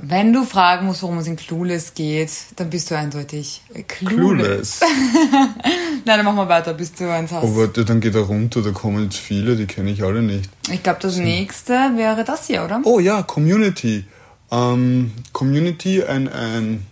Wenn 0.02 0.32
du 0.32 0.46
fragen 0.46 0.86
musst, 0.86 1.02
worum 1.02 1.18
es 1.18 1.28
in 1.28 1.36
Clueless 1.36 1.94
geht, 1.96 2.32
dann 2.56 2.70
bist 2.70 2.90
du 2.90 2.98
eindeutig 2.98 3.62
Clueless. 3.90 4.80
Clueless. 4.80 4.80
Nein, 6.06 6.18
dann 6.18 6.24
machen 6.24 6.38
wir 6.38 6.48
weiter, 6.48 6.74
bis 6.74 6.94
du 6.94 7.12
eins 7.12 7.30
hast. 7.34 7.44
Oh, 7.44 7.58
warte, 7.58 7.84
dann 7.84 8.00
geht 8.00 8.16
er 8.16 8.22
runter, 8.22 8.62
da 8.62 8.72
kommen 8.72 9.04
jetzt 9.04 9.18
viele, 9.18 9.58
die 9.58 9.66
kenne 9.66 9.92
ich 9.92 10.02
alle 10.02 10.22
nicht. 10.22 10.50
Ich 10.72 10.82
glaube, 10.82 11.00
das 11.02 11.18
nächste 11.18 11.74
wäre 11.74 12.24
das 12.24 12.48
hier, 12.48 12.64
oder? 12.64 12.80
Oh 12.86 13.02
ja, 13.02 13.22
Community. 13.24 14.06
Ähm, 14.50 15.12
Community, 15.34 16.02
ein, 16.06 16.30
ein 16.30 16.86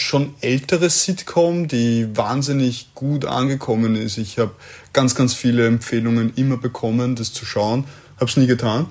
schon 0.00 0.34
älteres 0.40 1.04
Sitcom, 1.04 1.68
die 1.68 2.08
wahnsinnig 2.16 2.94
gut 2.94 3.24
angekommen 3.24 3.96
ist. 3.96 4.18
Ich 4.18 4.38
habe 4.38 4.52
ganz, 4.92 5.14
ganz 5.14 5.34
viele 5.34 5.66
Empfehlungen 5.66 6.32
immer 6.36 6.56
bekommen, 6.56 7.16
das 7.16 7.32
zu 7.32 7.44
schauen. 7.44 7.84
Habe 8.16 8.30
es 8.30 8.36
nie 8.36 8.46
getan. 8.46 8.86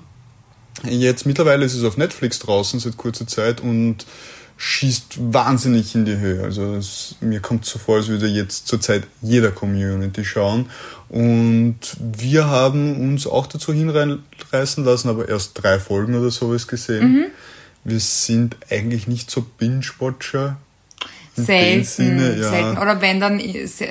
Jetzt 0.83 1.25
mittlerweile 1.25 1.65
ist 1.65 1.73
es 1.73 1.83
auf 1.83 1.97
Netflix 1.97 2.39
draußen 2.39 2.79
seit 2.79 2.97
kurzer 2.97 3.27
Zeit 3.27 3.61
und 3.61 4.05
schießt 4.57 5.33
wahnsinnig 5.33 5.95
in 5.95 6.05
die 6.05 6.17
Höhe. 6.17 6.43
Also 6.43 6.75
es, 6.75 7.15
mir 7.19 7.39
kommt 7.41 7.65
so 7.65 7.77
vor, 7.77 7.97
als 7.97 8.07
würde 8.07 8.27
jetzt 8.27 8.67
zurzeit 8.67 9.03
jeder 9.21 9.51
Community 9.51 10.23
schauen. 10.23 10.69
Und 11.09 11.79
wir 11.99 12.47
haben 12.47 13.09
uns 13.09 13.27
auch 13.27 13.47
dazu 13.47 13.73
hinreißen 13.73 14.85
lassen, 14.85 15.09
aber 15.09 15.27
erst 15.27 15.61
drei 15.61 15.79
Folgen 15.79 16.15
oder 16.15 16.31
sowas 16.31 16.67
gesehen. 16.67 17.25
Wir 17.83 17.99
sind 17.99 18.57
eigentlich 18.69 19.07
nicht 19.07 19.29
so 19.29 19.41
Binge-Watcher. 19.41 20.57
Selten, 21.35 21.83
Sinne, 21.83 22.35
ja. 22.37 22.49
selten. 22.49 22.77
Oder 22.77 23.01
wenn 23.01 23.19
dann 23.19 23.41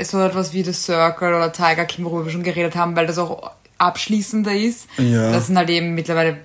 so 0.02 0.20
etwas 0.20 0.52
wie 0.52 0.62
The 0.62 0.72
Circle 0.72 1.34
oder 1.34 1.52
Tiger 1.52 1.84
King, 1.84 2.04
worüber 2.04 2.24
wir 2.24 2.32
schon 2.32 2.42
geredet 2.42 2.74
haben, 2.74 2.96
weil 2.96 3.06
das 3.06 3.18
auch 3.18 3.52
abschließender 3.78 4.54
ist. 4.54 4.86
Ja. 4.98 5.30
Das 5.30 5.48
sind 5.48 5.58
halt 5.58 5.70
eben 5.70 5.94
mittlerweile 5.94 6.38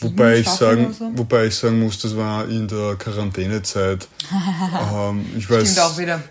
Wobei 0.00 0.38
ich, 0.38 0.48
sagen, 0.48 0.92
so. 0.92 1.10
wobei 1.14 1.46
ich 1.46 1.54
sagen 1.54 1.80
muss, 1.80 1.98
das 1.98 2.16
war 2.16 2.48
in 2.48 2.68
der 2.68 2.96
Quarantänezeit. 2.96 4.08
ähm, 4.94 5.24
ich 5.36 5.48
weiß 5.48 5.76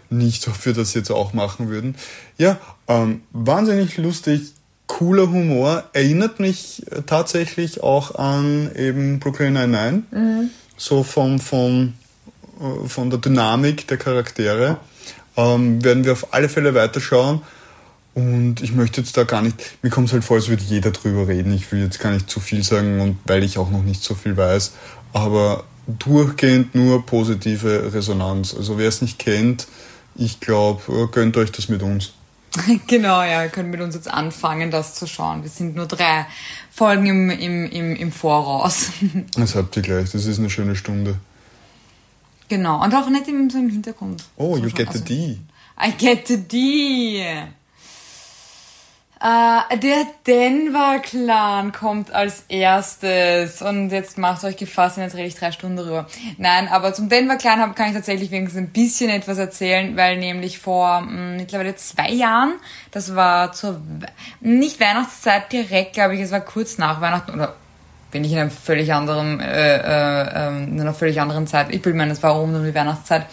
nicht, 0.09 0.47
ob 0.47 0.65
wir 0.65 0.73
das 0.73 0.93
jetzt 0.93 1.11
auch 1.11 1.33
machen 1.33 1.69
würden. 1.69 1.95
Ja, 2.37 2.59
ähm, 2.87 3.21
wahnsinnig 3.31 3.97
lustig, 3.97 4.53
cooler 4.87 5.29
Humor. 5.29 5.83
Erinnert 5.93 6.39
mich 6.39 6.83
tatsächlich 7.05 7.81
auch 7.81 8.15
an 8.15 8.71
eben 8.75 9.19
Brooklyn 9.19 9.53
Nine-Nine. 9.53 10.03
Mhm. 10.11 10.49
So 10.77 11.03
vom, 11.03 11.39
vom, 11.39 11.89
äh, 11.89 12.02
von 12.87 13.09
der 13.09 13.19
Dynamik 13.19 13.87
der 13.87 13.97
Charaktere. 13.97 14.77
Ähm, 15.35 15.83
werden 15.83 16.05
wir 16.05 16.13
auf 16.13 16.33
alle 16.33 16.49
Fälle 16.49 16.73
weiterschauen. 16.73 17.41
Und 18.13 18.61
ich 18.61 18.73
möchte 18.73 19.01
jetzt 19.01 19.17
da 19.17 19.23
gar 19.23 19.41
nicht, 19.41 19.77
mir 19.81 19.89
kommt 19.89 20.07
es 20.07 20.13
halt 20.13 20.23
vor, 20.23 20.37
als 20.37 20.47
würde 20.47 20.63
jeder 20.63 20.91
drüber 20.91 21.27
reden. 21.27 21.51
Ich 21.53 21.71
will 21.71 21.81
jetzt 21.81 21.99
gar 21.99 22.11
nicht 22.11 22.29
zu 22.29 22.39
viel 22.39 22.63
sagen 22.63 23.01
und 23.01 23.17
weil 23.25 23.43
ich 23.43 23.57
auch 23.57 23.71
noch 23.71 23.81
nicht 23.81 24.03
so 24.03 24.13
viel 24.13 24.37
weiß. 24.37 24.73
Aber 25.13 25.63
durchgehend 25.87 26.75
nur 26.75 27.05
positive 27.05 27.91
Resonanz. 27.93 28.53
Also 28.53 28.77
wer 28.77 28.87
es 28.87 29.01
nicht 29.01 29.17
kennt, 29.17 29.67
ich 30.15 30.39
glaube, 30.39 31.09
gönnt 31.11 31.37
euch 31.37 31.51
das 31.51 31.69
mit 31.69 31.81
uns. 31.81 32.13
Genau, 32.87 33.23
ja, 33.23 33.43
ihr 33.43 33.49
könnt 33.49 33.71
mit 33.71 33.81
uns 33.81 33.95
jetzt 33.95 34.07
anfangen, 34.07 34.69
das 34.69 34.93
zu 34.93 35.07
schauen. 35.07 35.41
Wir 35.41 35.49
sind 35.49 35.75
nur 35.75 35.87
drei 35.87 36.27
Folgen 36.71 37.07
im, 37.07 37.29
im, 37.31 37.65
im, 37.69 37.95
im 37.95 38.11
Voraus. 38.11 38.89
Das 39.35 39.55
habt 39.55 39.75
ihr 39.75 39.81
gleich, 39.81 40.11
das 40.11 40.25
ist 40.25 40.37
eine 40.37 40.51
schöne 40.51 40.75
Stunde. 40.75 41.15
Genau, 42.53 42.83
und 42.83 42.93
auch 42.93 43.09
nicht 43.09 43.27
im, 43.27 43.49
so 43.49 43.57
im 43.57 43.67
Hintergrund. 43.67 44.23
Oh, 44.37 44.55
you 44.57 44.69
get 44.69 44.93
the 44.93 44.99
also, 44.99 45.03
D. 45.05 45.39
I 45.83 45.91
get 45.97 46.27
the 46.27 46.37
D. 46.37 47.19
Äh, 49.19 49.77
der 49.79 50.05
Denver-Clan 50.27 51.71
kommt 51.71 52.13
als 52.13 52.43
erstes. 52.49 53.63
Und 53.63 53.89
jetzt 53.89 54.19
macht 54.19 54.43
euch 54.43 54.55
gefasst, 54.55 54.97
und 54.97 55.03
jetzt 55.03 55.15
rede 55.15 55.25
ich 55.25 55.33
drei 55.33 55.51
Stunden 55.51 55.77
darüber. 55.77 56.05
Nein, 56.37 56.67
aber 56.67 56.93
zum 56.93 57.09
Denver-Clan 57.09 57.73
kann 57.73 57.87
ich 57.87 57.95
tatsächlich 57.95 58.29
wenigstens 58.29 58.61
ein 58.61 58.69
bisschen 58.69 59.09
etwas 59.09 59.39
erzählen, 59.39 59.97
weil 59.97 60.19
nämlich 60.19 60.59
vor 60.59 61.01
mh, 61.01 61.09
hm, 61.09 61.37
mittlerweile 61.37 61.75
zwei 61.75 62.11
Jahren, 62.11 62.53
das 62.91 63.15
war 63.15 63.51
zur, 63.53 63.81
nicht 64.41 64.79
Weihnachtszeit 64.79 65.51
direkt, 65.51 65.93
glaube 65.93 66.13
ich, 66.13 66.21
es 66.21 66.29
war 66.29 66.41
kurz 66.41 66.77
nach 66.77 67.01
Weihnachten 67.01 67.33
oder 67.33 67.55
bin 68.13 68.23
ich 68.23 68.31
in 68.31 68.39
einem 68.39 68.51
völlig 68.51 68.93
anderen, 68.93 69.41
äh, 69.41 69.77
äh, 69.77 70.47
ähm, 70.47 70.69
in 70.69 70.79
einer 70.79 70.93
völlig 70.93 71.19
anderen 71.19 71.47
Zeit. 71.47 71.67
Ich 71.71 71.81
bin 71.81 71.97
mir, 71.97 72.07
es 72.07 72.23
war 72.23 72.39
um 72.39 72.63
die 72.63 72.73
Weihnachtszeit 72.73 73.25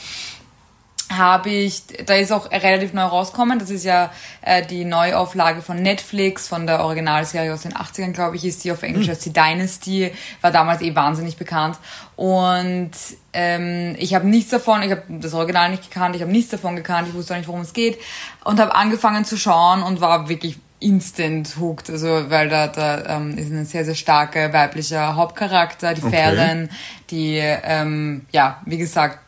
habe 1.11 1.51
ich, 1.51 1.83
da 2.07 2.15
ist 2.15 2.31
auch 2.31 2.51
relativ 2.53 2.93
neu 2.93 3.03
rausgekommen, 3.03 3.59
das 3.59 3.69
ist 3.71 3.85
ja 3.85 4.13
äh, 4.43 4.65
die 4.65 4.85
Neuauflage 4.85 5.61
von 5.61 5.83
Netflix, 5.83 6.47
von 6.47 6.69
der 6.69 6.85
Originalserie 6.85 7.53
aus 7.53 7.63
den 7.63 7.73
80ern, 7.73 8.13
glaube 8.13 8.37
ich, 8.37 8.45
ist 8.45 8.63
die 8.63 8.71
auf 8.71 8.85
Englisch 8.85 9.07
mhm. 9.07 9.11
als 9.11 9.19
die 9.21 9.33
Dynasty, 9.33 10.13
war 10.41 10.53
damals 10.53 10.83
eh 10.83 10.95
wahnsinnig 10.95 11.37
bekannt. 11.37 11.79
Und 12.15 12.93
ähm, 13.33 13.97
ich 13.99 14.15
habe 14.15 14.29
nichts 14.29 14.51
davon, 14.51 14.83
ich 14.83 14.93
habe 14.93 15.03
das 15.09 15.35
Original 15.35 15.71
nicht 15.71 15.91
gekannt, 15.91 16.15
ich 16.15 16.23
habe 16.23 16.31
nichts 16.31 16.53
davon 16.53 16.77
gekannt, 16.77 17.09
ich 17.09 17.15
wusste 17.15 17.35
auch 17.35 17.39
nicht, 17.39 17.49
worum 17.49 17.63
es 17.63 17.73
geht 17.73 17.99
und 18.45 18.61
habe 18.61 18.77
angefangen 18.77 19.25
zu 19.25 19.37
schauen 19.37 19.83
und 19.83 20.01
war 20.01 20.29
wirklich 20.29 20.61
instant 20.81 21.57
hooked, 21.61 21.91
also 21.91 22.31
weil 22.31 22.49
da, 22.49 22.67
da 22.67 23.17
ähm, 23.17 23.37
ist 23.37 23.53
ein 23.53 23.67
sehr, 23.67 23.85
sehr 23.85 23.95
starker 23.95 24.53
weiblicher 24.53 25.15
Hauptcharakter, 25.15 25.95
die 25.95 26.03
okay. 26.03 26.69
die, 27.11 27.37
ähm, 27.39 28.23
ja, 28.33 28.61
wie 28.65 28.79
gesagt, 28.79 29.19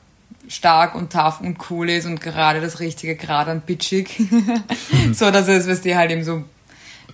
stark 0.49 0.95
und 0.95 1.13
tough 1.13 1.41
und 1.41 1.59
cool 1.71 1.91
ist 1.91 2.07
und 2.07 2.21
gerade 2.21 2.61
das 2.61 2.81
richtige 2.81 3.17
Grad 3.17 3.49
an 3.49 3.61
bitchig. 3.61 4.23
so, 5.13 5.31
dass 5.31 5.49
es, 5.49 5.69
was 5.69 5.83
die 5.83 5.95
halt 5.95 6.11
eben 6.11 6.25
so 6.25 6.45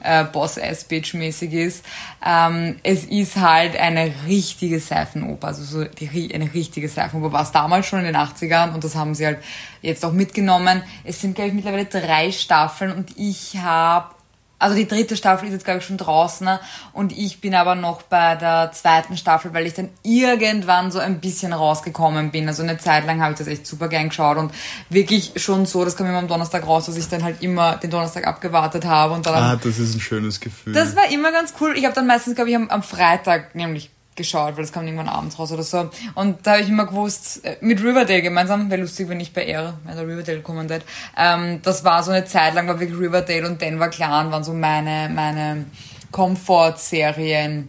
äh, 0.00 0.24
Boss-Ass-Bitch-mäßig 0.24 1.52
ist. 1.52 1.84
Ähm, 2.24 2.76
es 2.82 3.04
ist 3.04 3.36
halt 3.36 3.76
eine 3.76 4.12
richtige 4.26 4.80
Seifenoper, 4.80 5.48
also 5.48 5.62
so 5.62 5.84
die, 5.84 6.32
eine 6.34 6.52
richtige 6.54 6.88
Seifenoper. 6.88 7.32
War 7.32 7.42
es 7.42 7.52
damals 7.52 7.86
schon 7.86 8.00
in 8.00 8.06
den 8.06 8.16
80ern 8.16 8.74
und 8.74 8.84
das 8.84 8.94
haben 8.94 9.14
sie 9.14 9.26
halt 9.26 9.38
jetzt 9.82 10.04
auch 10.04 10.12
mitgenommen. 10.12 10.82
Es 11.04 11.20
sind, 11.20 11.34
glaube 11.34 11.48
ich, 11.48 11.54
mittlerweile 11.54 11.86
drei 11.86 12.32
Staffeln 12.32 12.92
und 12.92 13.16
ich 13.16 13.58
habe 13.58 14.14
also 14.58 14.74
die 14.74 14.88
dritte 14.88 15.16
Staffel 15.16 15.46
ist 15.46 15.52
jetzt, 15.54 15.64
glaube 15.64 15.78
ich, 15.78 15.86
schon 15.86 15.96
draußen 15.96 16.44
ne? 16.44 16.60
und 16.92 17.16
ich 17.16 17.40
bin 17.40 17.54
aber 17.54 17.74
noch 17.74 18.02
bei 18.02 18.34
der 18.34 18.72
zweiten 18.72 19.16
Staffel, 19.16 19.54
weil 19.54 19.66
ich 19.66 19.74
dann 19.74 19.88
irgendwann 20.02 20.90
so 20.90 20.98
ein 20.98 21.20
bisschen 21.20 21.52
rausgekommen 21.52 22.30
bin. 22.30 22.48
Also 22.48 22.62
eine 22.62 22.78
Zeit 22.78 23.06
lang 23.06 23.22
habe 23.22 23.32
ich 23.32 23.38
das 23.38 23.46
echt 23.46 23.66
super 23.66 23.88
gern 23.88 24.08
geschaut 24.08 24.36
und 24.36 24.52
wirklich 24.90 25.32
schon 25.36 25.66
so, 25.66 25.84
das 25.84 25.96
kam 25.96 26.06
immer 26.06 26.18
am 26.18 26.28
Donnerstag 26.28 26.66
raus, 26.66 26.86
dass 26.86 26.96
ich 26.96 27.08
dann 27.08 27.22
halt 27.22 27.42
immer 27.42 27.76
den 27.76 27.90
Donnerstag 27.90 28.26
abgewartet 28.26 28.84
habe. 28.84 29.14
Und 29.14 29.26
dann 29.26 29.34
ah, 29.34 29.56
das 29.56 29.78
ist 29.78 29.94
ein 29.94 30.00
schönes 30.00 30.40
Gefühl. 30.40 30.72
Das 30.72 30.96
war 30.96 31.10
immer 31.10 31.30
ganz 31.30 31.54
cool. 31.60 31.76
Ich 31.76 31.84
habe 31.84 31.94
dann 31.94 32.06
meistens, 32.06 32.34
glaube 32.34 32.50
ich, 32.50 32.56
am, 32.56 32.68
am 32.68 32.82
Freitag 32.82 33.54
nämlich 33.54 33.90
geschaut, 34.18 34.56
weil 34.56 34.64
das 34.64 34.72
kam 34.72 34.84
irgendwann 34.84 35.08
abends 35.08 35.38
raus 35.38 35.50
oder 35.50 35.62
so. 35.62 35.88
Und 36.14 36.46
da 36.46 36.52
habe 36.52 36.62
ich 36.62 36.68
immer 36.68 36.84
gewusst, 36.84 37.42
äh, 37.44 37.56
mit 37.62 37.82
Riverdale 37.82 38.20
gemeinsam, 38.20 38.70
wäre 38.70 38.82
lustig, 38.82 39.08
wenn 39.08 39.20
ich 39.20 39.32
bei 39.32 39.46
wenn 39.46 39.96
der 39.96 40.06
Riverdale 40.06 40.40
kommen 40.40 40.68
wird. 40.68 40.84
Ähm, 41.16 41.60
das 41.62 41.84
war 41.84 42.02
so 42.02 42.10
eine 42.10 42.26
Zeit 42.26 42.54
lang, 42.54 42.68
war 42.68 42.78
wirklich 42.78 42.98
Riverdale 42.98 43.46
und 43.46 43.62
Denver 43.62 43.88
Clan 43.88 44.30
waren 44.30 44.44
so 44.44 44.52
meine, 44.52 45.08
meine 45.08 45.64
Comfort-Serien, 46.12 47.68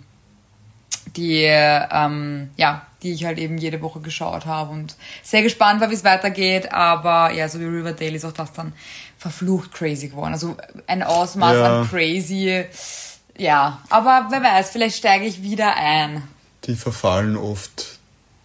die, 1.16 1.44
ähm, 1.46 2.50
ja, 2.58 2.86
die 3.02 3.14
ich 3.14 3.26
halt 3.26 3.38
eben 3.38 3.58
jede 3.58 3.82
Woche 3.82 4.02
geschaut 4.02 4.46
habe 4.46 4.72
und 4.72 4.96
sehr 5.24 5.42
gespannt 5.42 5.80
war, 5.80 5.90
wie 5.90 5.94
es 5.94 6.04
weitergeht, 6.04 6.74
aber 6.74 7.32
ja, 7.32 7.48
so 7.48 7.60
wie 7.60 7.66
Riverdale 7.66 8.16
ist 8.16 8.26
auch 8.26 8.34
das 8.34 8.52
dann 8.52 8.74
verflucht 9.18 9.74
crazy 9.74 10.10
geworden. 10.10 10.34
Also 10.34 10.58
ein 10.88 11.04
Ausmaß 11.04 11.56
ja. 11.56 11.80
an 11.82 11.90
crazy, 11.90 12.66
ja, 13.38 13.82
aber 13.90 14.28
wer 14.30 14.44
weiß, 14.44 14.70
vielleicht 14.70 14.98
steige 14.98 15.26
ich 15.26 15.42
wieder 15.42 15.76
ein 15.76 16.24
die 16.66 16.76
verfallen 16.76 17.38
oft. 17.38 18.00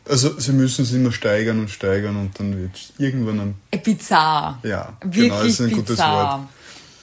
Also 0.06 0.38
sie 0.38 0.52
müssen 0.52 0.82
es 0.82 0.92
immer 0.92 1.12
steigern 1.12 1.60
und 1.60 1.70
steigern 1.70 2.16
und 2.16 2.38
dann 2.38 2.58
wird 2.60 2.76
es 2.76 2.92
irgendwann 2.98 3.40
ein... 3.40 3.80
Bizarr. 3.82 4.58
Ja, 4.62 4.92
Wirklich 5.02 5.30
genau, 5.30 5.40
ist 5.42 5.60
ein 5.60 5.68
bizarr. 5.68 5.80
gutes 5.80 5.98
Wort. 5.98 6.48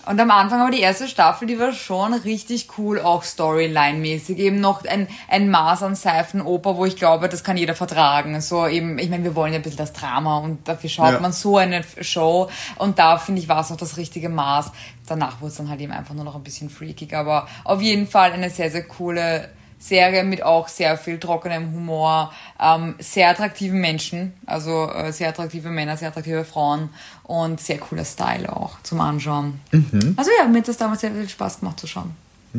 Und 0.05 0.19
am 0.19 0.31
Anfang 0.31 0.61
aber 0.61 0.71
die 0.71 0.81
erste 0.81 1.07
Staffel, 1.07 1.47
die 1.47 1.59
war 1.59 1.73
schon 1.73 2.13
richtig 2.13 2.69
cool, 2.77 2.99
auch 2.99 3.23
Storyline-mäßig. 3.23 4.37
Eben 4.37 4.59
noch 4.59 4.83
ein, 4.83 5.07
ein 5.27 5.49
Maß 5.49 5.83
an 5.83 5.95
Seifenoper, 5.95 6.75
wo 6.75 6.85
ich 6.85 6.95
glaube, 6.95 7.29
das 7.29 7.43
kann 7.43 7.55
jeder 7.55 7.75
vertragen. 7.75 8.41
So 8.41 8.67
eben, 8.67 8.97
ich 8.97 9.09
meine, 9.09 9.23
wir 9.23 9.35
wollen 9.35 9.53
ja 9.53 9.59
ein 9.59 9.61
bisschen 9.61 9.77
das 9.77 9.93
Drama 9.93 10.39
und 10.39 10.67
dafür 10.67 10.89
schaut 10.89 11.13
ja. 11.13 11.19
man 11.19 11.33
so 11.33 11.57
eine 11.57 11.83
Show. 12.01 12.49
Und 12.77 12.97
da, 12.97 13.19
finde 13.19 13.41
ich, 13.41 13.47
war 13.47 13.61
es 13.61 13.69
noch 13.69 13.77
das 13.77 13.97
richtige 13.97 14.29
Maß. 14.29 14.71
Danach 15.07 15.39
wurde 15.39 15.51
es 15.51 15.57
dann 15.57 15.69
halt 15.69 15.81
eben 15.81 15.91
einfach 15.91 16.15
nur 16.15 16.23
noch 16.23 16.35
ein 16.35 16.43
bisschen 16.43 16.71
freakig. 16.71 17.13
Aber 17.13 17.47
auf 17.63 17.81
jeden 17.81 18.07
Fall 18.07 18.31
eine 18.31 18.49
sehr, 18.49 18.71
sehr 18.71 18.83
coole 18.83 19.49
Serie 19.81 20.23
mit 20.23 20.43
auch 20.43 20.67
sehr 20.67 20.95
viel 20.97 21.17
trockenem 21.17 21.73
Humor, 21.73 22.31
ähm, 22.59 22.95
sehr 23.00 23.29
attraktiven 23.29 23.81
Menschen, 23.81 24.33
also 24.45 24.89
äh, 24.89 25.11
sehr 25.11 25.29
attraktive 25.29 25.69
Männer, 25.69 25.97
sehr 25.97 26.09
attraktive 26.09 26.45
Frauen 26.45 26.89
und 27.23 27.59
sehr 27.59 27.79
cooler 27.79 28.05
Style 28.05 28.55
auch 28.55 28.81
zum 28.83 29.01
Anschauen. 29.01 29.59
Mhm. 29.71 30.13
Also 30.15 30.29
ja, 30.39 30.47
mir 30.47 30.59
hat 30.59 30.67
das 30.67 30.77
damals 30.77 31.01
sehr 31.01 31.11
viel 31.11 31.27
Spaß 31.27 31.61
gemacht 31.61 31.79
zu 31.79 31.88
schauen. 31.88 32.11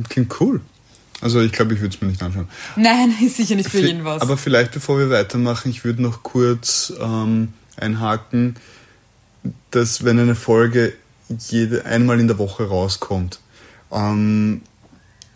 Klingt 0.08 0.40
cool. 0.40 0.60
Also 1.20 1.40
ich 1.40 1.52
glaube, 1.52 1.74
ich 1.74 1.80
würde 1.80 1.94
es 1.94 2.00
mir 2.00 2.08
nicht 2.08 2.20
anschauen. 2.20 2.48
Nein, 2.74 3.14
ist 3.24 3.36
sicher 3.36 3.54
nicht 3.54 3.70
für 3.70 3.78
v 3.78 3.86
jeden 3.86 4.04
was. 4.04 4.20
Aber 4.20 4.36
vielleicht 4.36 4.72
bevor 4.72 4.98
wir 4.98 5.08
weitermachen, 5.08 5.70
ich 5.70 5.84
würde 5.84 6.02
noch 6.02 6.24
kurz 6.24 6.92
ähm, 7.00 7.52
einhaken, 7.76 8.56
dass 9.70 10.04
wenn 10.04 10.18
eine 10.18 10.34
Folge 10.34 10.92
jede 11.28 11.84
einmal 11.84 12.18
in 12.18 12.26
der 12.26 12.38
Woche 12.38 12.68
rauskommt, 12.68 13.38
ähm, 13.92 14.62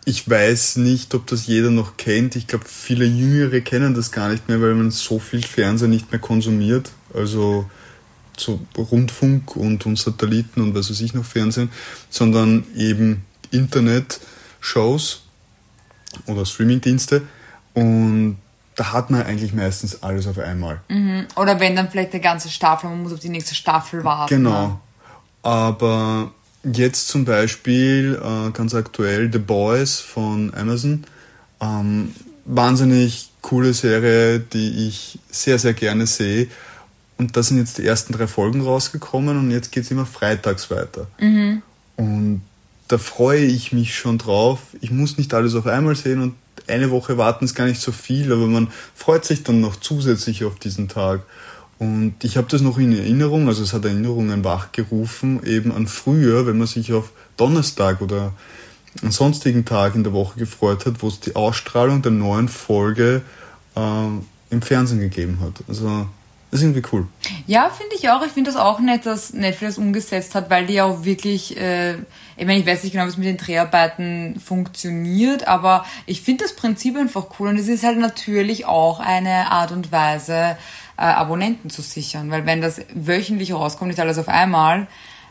ich 0.09 0.31
weiß 0.31 0.77
nicht, 0.77 1.15
ob 1.15 1.27
das 1.27 1.49
jeder 1.49 1.71
noch 1.71 1.97
kennt. 1.97 2.37
Ich 2.37 2.47
glaube, 2.47 2.65
viele 2.65 3.05
Jüngere 3.05 3.61
kennen 3.61 3.93
das 3.93 4.13
gar 4.13 4.29
nicht 4.29 4.49
mehr, 4.49 4.63
weil 4.63 4.75
man 4.75 4.93
so 4.93 5.19
viel 5.19 5.43
Fernsehen 5.43 5.91
nicht 5.91 6.13
mehr 6.13 6.21
konsumiert. 6.21 6.93
Also 7.13 7.69
so 8.37 8.61
Rundfunk 8.79 9.57
und, 9.57 9.85
und 9.85 9.99
Satelliten 9.99 10.61
und 10.61 10.77
was 10.77 10.91
weiß 10.91 11.01
ich 11.01 11.13
noch 11.13 11.25
Fernsehen, 11.25 11.71
sondern 12.09 12.65
eben 12.77 13.25
Internet-Shows 13.51 15.25
oder 16.27 16.47
Streamingdienste. 16.47 17.23
Und 17.75 18.39
da 18.77 18.93
hat 18.93 19.11
man 19.11 19.25
eigentlich 19.25 19.55
meistens 19.55 20.05
alles 20.05 20.29
auf 20.29 20.39
einmal. 20.39 20.83
Mhm. 20.89 21.27
Oder 21.35 21.59
wenn 21.59 21.75
dann 21.75 21.91
vielleicht 21.91 22.13
eine 22.13 22.23
ganze 22.23 22.49
Staffel, 22.49 22.91
man 22.91 23.03
muss 23.03 23.13
auf 23.13 23.19
die 23.19 23.29
nächste 23.29 23.57
Staffel 23.57 24.05
warten. 24.05 24.37
Genau. 24.37 24.69
Ne? 24.69 24.81
Aber 25.43 26.33
Jetzt 26.73 27.09
zum 27.09 27.25
Beispiel 27.25 28.21
äh, 28.21 28.51
ganz 28.51 28.75
aktuell 28.75 29.31
The 29.33 29.39
Boys 29.39 30.01
von 30.01 30.53
Amazon. 30.55 31.05
Ähm, 31.61 32.13
wahnsinnig 32.45 33.31
coole 33.41 33.73
Serie, 33.73 34.41
die 34.41 34.89
ich 34.89 35.19
sehr, 35.31 35.59
sehr 35.59 35.75
gerne 35.75 36.07
sehe. 36.07 36.49
Und 37.19 37.37
da 37.37 37.43
sind 37.43 37.59
jetzt 37.59 37.79
die 37.79 37.87
ersten 37.87 38.13
drei 38.13 38.27
Folgen 38.27 38.63
rausgekommen 38.63 39.39
und 39.39 39.51
jetzt 39.51 39.71
geht 39.73 39.85
es 39.85 39.91
immer 39.91 40.07
freitags 40.07 40.71
weiter. 40.71 41.07
Mhm. 41.19 41.63
Und 41.97 42.43
da 42.89 42.99
freue 42.99 43.45
ich 43.45 43.73
mich 43.73 43.97
schon 43.97 44.19
drauf. 44.19 44.61
Ich 44.81 44.91
muss 44.91 45.19
nicht 45.19 45.33
alles 45.35 45.55
auf 45.55 45.67
einmal 45.67 45.97
sehen 45.97 46.21
und 46.21 46.35
eine 46.69 46.91
Woche 46.91 47.17
warten 47.17 47.45
ist 47.45 47.55
gar 47.55 47.67
nicht 47.67 47.81
so 47.81 47.93
viel, 47.93 48.33
aber 48.33 48.47
man 48.47 48.69
freut 48.95 49.25
sich 49.25 49.45
dann 49.45 49.61
noch 49.61 49.77
zusätzlich 49.77 50.45
auf 50.45 50.59
diesen 50.59 50.89
Tag. 50.89 51.23
Und 51.79 52.15
ich 52.23 52.37
habe 52.37 52.49
das 52.51 52.63
noch 52.63 52.79
in 52.79 52.97
Erinnerung, 52.97 53.49
also 53.49 53.63
es 53.63 53.75
hat 53.75 53.85
Erinnerungen 53.85 54.45
wachgerufen, 54.45 55.45
eben 55.45 55.73
an 55.73 55.87
früher, 55.87 56.47
wenn 56.47 56.57
man 56.57 56.67
sich 56.67 56.93
auf 56.93 57.13
Donnerstag 57.37 58.01
oder 58.01 58.33
einen 59.03 59.13
sonstigen 59.13 59.65
Tag 59.67 59.95
in 59.95 60.03
der 60.03 60.15
Woche 60.15 60.39
gefreut 60.39 60.87
hat, 60.87 61.03
wo 61.03 61.09
es 61.09 61.21
die 61.21 61.37
Ausstrahlung 61.37 62.01
der 62.01 62.13
neuen 62.13 62.49
Folge 62.49 63.23
äh, 63.75 63.81
im 64.51 64.63
Fernsehen 64.63 65.01
gegeben 65.01 65.39
hat. 65.43 65.63
Also 65.69 66.09
das 66.51 66.61
ist 66.61 66.67
irgendwie 66.69 66.89
cool. 66.93 67.07
Ja, 67.47 67.71
finde 67.71 67.97
ich 67.97 68.09
auch. 68.09 68.25
Ich 68.25 68.33
finde 68.33 68.51
das 68.51 68.59
auch 68.59 68.79
nett, 68.79 69.05
dass 69.05 69.33
Netflix 69.33 69.75
das 69.75 69.85
umgesetzt 69.85 70.35
hat, 70.35 70.49
weil 70.49 70.67
die 70.67 70.75
ja 70.75 70.85
auch 70.85 71.05
wirklich, 71.05 71.57
äh, 71.57 71.95
ich 72.37 72.47
meine, 72.47 72.61
ich 72.61 72.67
weiß 72.67 72.85
nicht 72.85 72.93
genau, 72.93 73.05
es 73.05 73.17
mit 73.17 73.27
den 73.27 73.37
Dreharbeiten 73.37 74.41
funktioniert, 74.41 75.49
aber 75.49 75.85
ich 76.07 76.23
finde 76.23 76.45
das 76.45 76.55
Prinzip 76.55 76.97
einfach 76.97 77.27
cool 77.39 77.49
und 77.49 77.59
es 77.59 77.69
ist 77.69 77.85
halt 77.85 77.99
natürlich 77.99 78.65
auch 78.65 79.01
eine 79.01 79.51
Art 79.51 79.73
und 79.73 79.91
Weise, 79.91 80.57
äh, 80.97 81.03
Abonnenten 81.03 81.71
zu 81.71 81.83
sichern, 81.83 82.31
weil 82.31 82.47
wenn 82.47 82.61
das 82.61 82.81
wöchentlich 82.95 83.53
rauskommt, 83.53 83.89
nicht 83.91 84.01
alles 84.01 84.19
auf 84.19 84.29
einmal, 84.29 84.87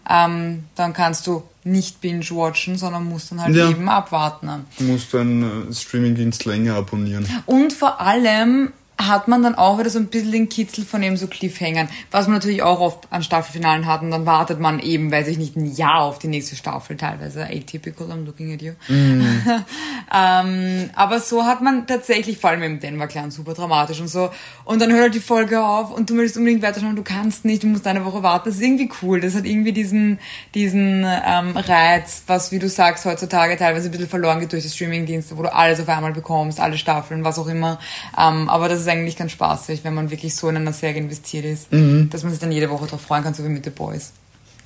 ähm, 0.09 0.65
dann 0.75 0.93
kannst 0.93 1.25
du 1.27 1.43
nicht 1.63 1.99
binge-watchen, 2.01 2.77
sondern 2.77 3.05
musst 3.05 3.31
dann 3.31 3.41
halt 3.41 3.55
Ja. 3.55 3.69
eben 3.69 3.89
abwarten. 3.89 4.49
Du 4.77 4.83
musst 4.83 5.13
deinen 5.13 5.69
äh, 5.69 5.73
Streamingdienst 5.73 6.45
länger 6.45 6.75
abonnieren. 6.75 7.27
Und 7.47 7.73
vor 7.73 7.99
allem 8.01 8.71
hat 8.97 9.27
man 9.27 9.43
dann 9.43 9.55
auch 9.55 9.79
wieder 9.79 9.89
so 9.89 9.99
ein 9.99 10.07
bisschen 10.07 10.31
den 10.31 10.49
Kitzel 10.49 10.85
von 10.85 11.03
eben 11.03 11.17
so 11.17 11.27
Cliffhangern, 11.27 11.89
was 12.11 12.27
man 12.27 12.35
natürlich 12.35 12.63
auch 12.63 12.79
oft 12.79 13.07
an 13.11 13.23
Staffelfinalen 13.23 13.85
hat 13.85 14.01
und 14.01 14.11
dann 14.11 14.25
wartet 14.25 14.59
man 14.59 14.79
eben, 14.79 15.11
weiß 15.11 15.27
ich 15.27 15.37
nicht, 15.37 15.55
ein 15.55 15.73
Jahr 15.73 16.01
auf 16.01 16.19
die 16.19 16.27
nächste 16.27 16.55
Staffel, 16.55 16.97
teilweise 16.97 17.45
atypical, 17.45 18.07
I'm 18.07 18.25
looking 18.25 18.53
at 18.53 18.61
you. 18.61 18.73
ähm, 18.89 20.89
aber 20.95 21.19
so 21.19 21.45
hat 21.45 21.61
man 21.61 21.87
tatsächlich, 21.87 22.37
vor 22.37 22.51
allem 22.51 22.63
im 22.63 22.79
Denver 22.79 23.07
Clan, 23.07 23.31
super 23.31 23.53
dramatisch 23.53 23.99
und 23.99 24.07
so. 24.07 24.29
Und 24.63 24.81
dann 24.81 24.91
hört 24.91 25.01
halt 25.01 25.15
die 25.15 25.19
Folge 25.19 25.63
auf 25.63 25.91
und 25.91 26.09
du 26.09 26.15
möchtest 26.15 26.37
unbedingt 26.37 26.63
weiterschauen, 26.63 26.95
du 26.95 27.03
kannst 27.03 27.45
nicht, 27.45 27.63
du 27.63 27.67
musst 27.67 27.85
eine 27.87 28.05
Woche 28.05 28.23
warten. 28.23 28.49
Das 28.49 28.55
ist 28.55 28.61
irgendwie 28.61 28.89
cool. 29.01 29.19
Das 29.19 29.35
hat 29.35 29.45
irgendwie 29.45 29.73
diesen, 29.73 30.19
diesen 30.53 31.03
ähm, 31.03 31.55
Reiz, 31.55 32.23
was, 32.27 32.51
wie 32.51 32.59
du 32.59 32.69
sagst, 32.69 33.05
heutzutage 33.05 33.57
teilweise 33.57 33.89
ein 33.89 33.91
bisschen 33.91 34.09
verloren 34.09 34.39
geht 34.39 34.53
durch 34.53 34.63
die 34.63 34.69
Streamingdienste, 34.69 35.37
wo 35.37 35.43
du 35.43 35.53
alles 35.53 35.79
auf 35.79 35.89
einmal 35.89 36.13
bekommst, 36.13 36.59
alle 36.59 36.77
Staffeln, 36.77 37.23
was 37.23 37.37
auch 37.37 37.47
immer. 37.47 37.79
Ähm, 38.17 38.49
aber 38.49 38.69
das 38.69 38.84
ist 38.85 38.91
eigentlich 38.91 39.17
ganz 39.17 39.31
spaßig, 39.31 39.83
wenn 39.83 39.93
man 39.93 40.09
wirklich 40.11 40.35
so 40.35 40.49
in 40.49 40.57
einer 40.57 40.73
Serie 40.73 40.97
investiert 41.01 41.45
ist, 41.45 41.67
dass 41.71 42.23
man 42.23 42.31
sich 42.31 42.39
dann 42.39 42.51
jede 42.51 42.69
Woche 42.69 42.85
darauf 42.85 43.01
freuen 43.01 43.23
kann, 43.23 43.33
so 43.33 43.43
wie 43.43 43.49
mit 43.49 43.63
The 43.63 43.69
Boys. 43.71 44.11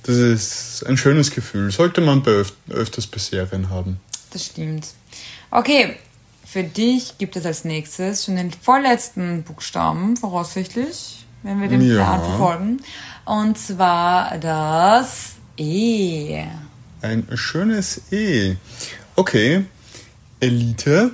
Das 0.02 0.16
ist 0.16 0.84
ein 0.86 0.96
schönes 0.96 1.30
Gefühl. 1.30 1.70
Sollte 1.70 2.00
man 2.00 2.22
bei 2.22 2.30
öf 2.30 2.52
öfters 2.70 3.06
bei 3.06 3.18
Serien 3.18 3.68
haben. 3.68 4.00
Das 4.32 4.46
stimmt. 4.46 4.88
Okay, 5.50 5.96
für 6.46 6.62
dich 6.62 7.18
gibt 7.18 7.36
es 7.36 7.44
als 7.44 7.64
nächstes 7.64 8.24
schon 8.24 8.36
den 8.36 8.50
vorletzten 8.50 9.42
Buchstaben, 9.42 10.16
voraussichtlich, 10.16 11.26
wenn 11.42 11.60
wir 11.60 11.68
den 11.68 11.82
Ja. 11.82 11.96
Plan 11.96 12.20
verfolgen. 12.24 12.82
Und 13.26 13.58
zwar 13.58 14.38
das 14.38 15.32
E. 15.58 16.44
Ein 17.02 17.26
schönes 17.34 18.00
E. 18.10 18.56
Okay. 19.16 19.64
Elite. 20.40 21.10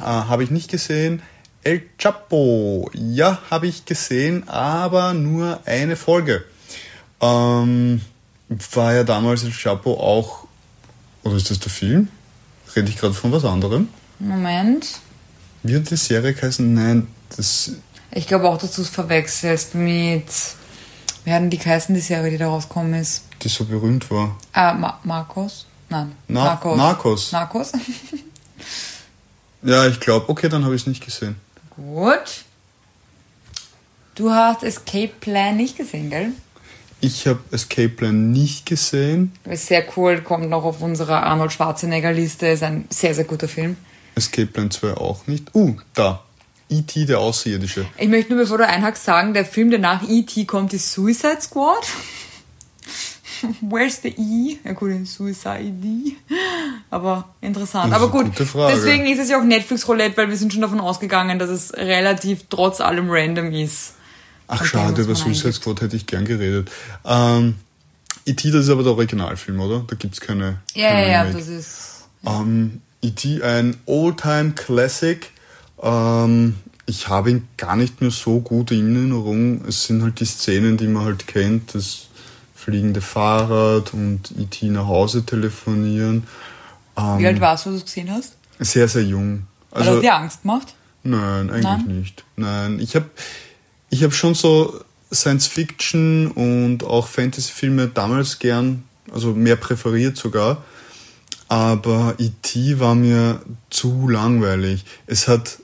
Äh, 0.00 0.04
habe 0.04 0.44
ich 0.44 0.50
nicht 0.50 0.70
gesehen. 0.70 1.22
El 1.62 1.82
Chapo. 1.98 2.90
Ja, 2.94 3.38
habe 3.50 3.66
ich 3.66 3.84
gesehen, 3.84 4.48
aber 4.48 5.12
nur 5.14 5.60
eine 5.66 5.96
Folge. 5.96 6.44
Ähm, 7.20 8.00
war 8.72 8.94
ja 8.94 9.04
damals 9.04 9.44
El 9.44 9.52
Chapo 9.52 9.94
auch. 9.94 10.46
Oder 11.22 11.36
ist 11.36 11.50
das 11.50 11.60
der 11.60 11.70
Film? 11.70 12.08
Rede 12.74 12.88
ich 12.88 12.96
gerade 12.96 13.14
von 13.14 13.30
was 13.32 13.44
anderem? 13.44 13.88
Moment. 14.18 15.00
Hat 15.64 15.90
die 15.90 15.96
Serie 15.96 16.32
geheißen? 16.32 16.72
Nein, 16.72 17.06
das. 17.36 17.72
Ich 18.12 18.26
glaube 18.26 18.48
auch, 18.48 18.56
dass 18.58 18.72
du 18.76 18.82
es 18.82 18.88
verwechselst 18.88 19.74
mit. 19.74 20.24
Wie 21.24 21.30
denn 21.30 21.50
die 21.50 21.58
geheißen, 21.58 21.94
die 21.94 22.00
Serie, 22.00 22.30
die 22.30 22.38
da 22.38 22.48
rausgekommen 22.48 22.94
ist? 22.94 23.24
die 23.42 23.48
so 23.48 23.64
berühmt 23.64 24.10
war. 24.10 24.36
Ah, 24.52 24.72
Ma 24.74 24.98
Marcos? 25.04 25.66
Nein. 25.88 26.12
Na- 26.28 26.44
Narcos. 26.44 26.76
Narcos. 26.76 27.32
Narcos. 27.32 27.72
Ja, 29.62 29.86
ich 29.86 30.00
glaube, 30.00 30.26
okay, 30.30 30.48
dann 30.48 30.64
habe 30.64 30.74
ich 30.74 30.82
es 30.82 30.86
nicht 30.86 31.04
gesehen. 31.04 31.36
Gut. 31.76 32.44
Du 34.14 34.30
hast 34.30 34.62
Escape 34.62 35.12
Plan 35.20 35.56
nicht 35.56 35.76
gesehen, 35.76 36.10
gell? 36.10 36.32
Ich 37.00 37.26
habe 37.26 37.40
Escape 37.50 37.88
Plan 37.88 38.32
nicht 38.32 38.66
gesehen. 38.66 39.32
Ist 39.44 39.66
sehr 39.68 39.84
cool, 39.96 40.20
kommt 40.20 40.50
noch 40.50 40.64
auf 40.64 40.82
unserer 40.82 41.22
Arnold 41.22 41.52
Schwarzenegger 41.52 42.12
Liste, 42.12 42.48
ist 42.48 42.62
ein 42.62 42.84
sehr, 42.90 43.14
sehr 43.14 43.24
guter 43.24 43.48
Film. 43.48 43.76
Escape 44.14 44.46
Plan 44.46 44.70
2 44.70 44.94
auch 44.94 45.26
nicht. 45.26 45.54
Uh, 45.54 45.76
da. 45.94 46.24
E.T. 46.68 47.06
der 47.06 47.18
Außerirdische. 47.18 47.86
Ich 47.98 48.08
möchte 48.08 48.32
nur, 48.32 48.42
bevor 48.42 48.58
du 48.58 48.66
einhackst, 48.66 49.04
sagen, 49.04 49.34
der 49.34 49.44
Film, 49.44 49.70
der 49.70 49.80
nach 49.80 50.08
E.T. 50.08 50.44
kommt, 50.44 50.72
ist 50.72 50.92
Suicide 50.92 51.40
Squad. 51.40 51.84
Where's 53.60 54.02
the 54.02 54.08
E? 54.08 54.58
Ja 54.64 54.72
gut, 54.72 54.90
in 54.90 55.06
Suicide. 55.06 55.72
Aber 56.90 57.28
interessant. 57.40 57.92
Aber 57.92 58.08
gut, 58.08 58.26
gute 58.26 58.46
Frage. 58.46 58.74
deswegen 58.74 59.06
ist 59.06 59.18
es 59.18 59.30
ja 59.30 59.38
auch 59.38 59.44
Netflix 59.44 59.86
Roulette, 59.88 60.16
weil 60.16 60.28
wir 60.28 60.36
sind 60.36 60.52
schon 60.52 60.62
davon 60.62 60.80
ausgegangen, 60.80 61.38
dass 61.38 61.50
es 61.50 61.72
relativ 61.74 62.44
trotz 62.48 62.80
allem 62.80 63.08
random 63.10 63.52
ist. 63.52 63.94
Ach, 64.48 64.64
schade, 64.64 65.02
über 65.02 65.14
Suicide. 65.14 65.52
Squad 65.52 65.80
hätte 65.80 65.96
ich 65.96 66.06
gern 66.06 66.24
geredet. 66.24 66.70
Ähm, 67.04 67.54
E.T., 68.26 68.50
das 68.50 68.64
ist 68.64 68.70
aber 68.70 68.82
der 68.82 68.92
Originalfilm, 68.92 69.60
oder? 69.60 69.84
Da 69.86 69.96
gibt's 69.96 70.20
keine. 70.20 70.58
Ja, 70.74 70.88
keine 70.88 71.02
ja, 71.02 71.08
ja, 71.08 71.22
Remake. 71.22 71.38
das 71.38 71.48
ist. 71.48 72.04
Ähm, 72.26 72.82
E.T. 73.02 73.42
ein 73.42 73.76
Oldtime 73.86 74.52
Classic. 74.52 75.30
Ähm, 75.82 76.56
ich 76.86 77.08
habe 77.08 77.30
ihn 77.30 77.48
gar 77.56 77.76
nicht 77.76 78.00
mehr 78.00 78.10
so 78.10 78.40
gut 78.40 78.72
in 78.72 78.94
Erinnerung. 78.94 79.64
Es 79.66 79.84
sind 79.84 80.02
halt 80.02 80.18
die 80.18 80.24
Szenen, 80.24 80.76
die 80.76 80.88
man 80.88 81.04
halt 81.04 81.26
kennt, 81.28 81.74
das 81.74 82.08
fliegende 82.70 83.00
Fahrrad 83.00 83.92
und 83.92 84.30
E.T. 84.38 84.66
nach 84.68 84.86
Hause 84.86 85.26
telefonieren. 85.26 86.26
Wie 87.18 87.26
alt 87.26 87.40
warst 87.40 87.66
du, 87.66 87.70
als 87.70 87.78
du 87.78 87.84
es 87.84 87.84
gesehen 87.84 88.10
hast? 88.10 88.36
Sehr, 88.60 88.86
sehr 88.88 89.02
jung. 89.02 89.46
Hat 89.72 89.78
Also, 89.78 89.94
er 89.96 90.00
dir 90.00 90.14
Angst 90.14 90.42
gemacht? 90.42 90.74
Nein, 91.02 91.50
eigentlich 91.50 91.64
Nein? 91.64 91.84
nicht. 91.86 92.24
Nein, 92.36 92.78
ich 92.78 92.94
habe 92.94 93.06
ich 93.88 94.04
hab 94.04 94.12
schon 94.12 94.34
so 94.34 94.80
Science-Fiction 95.12 96.30
und 96.30 96.84
auch 96.84 97.08
Fantasy-Filme 97.08 97.88
damals 97.88 98.38
gern, 98.38 98.84
also 99.12 99.32
mehr 99.32 99.56
präferiert 99.56 100.16
sogar. 100.16 100.62
Aber 101.48 102.14
E.T. 102.18 102.78
war 102.78 102.94
mir 102.94 103.40
zu 103.70 104.08
langweilig. 104.08 104.84
Es 105.06 105.26
hat, 105.26 105.58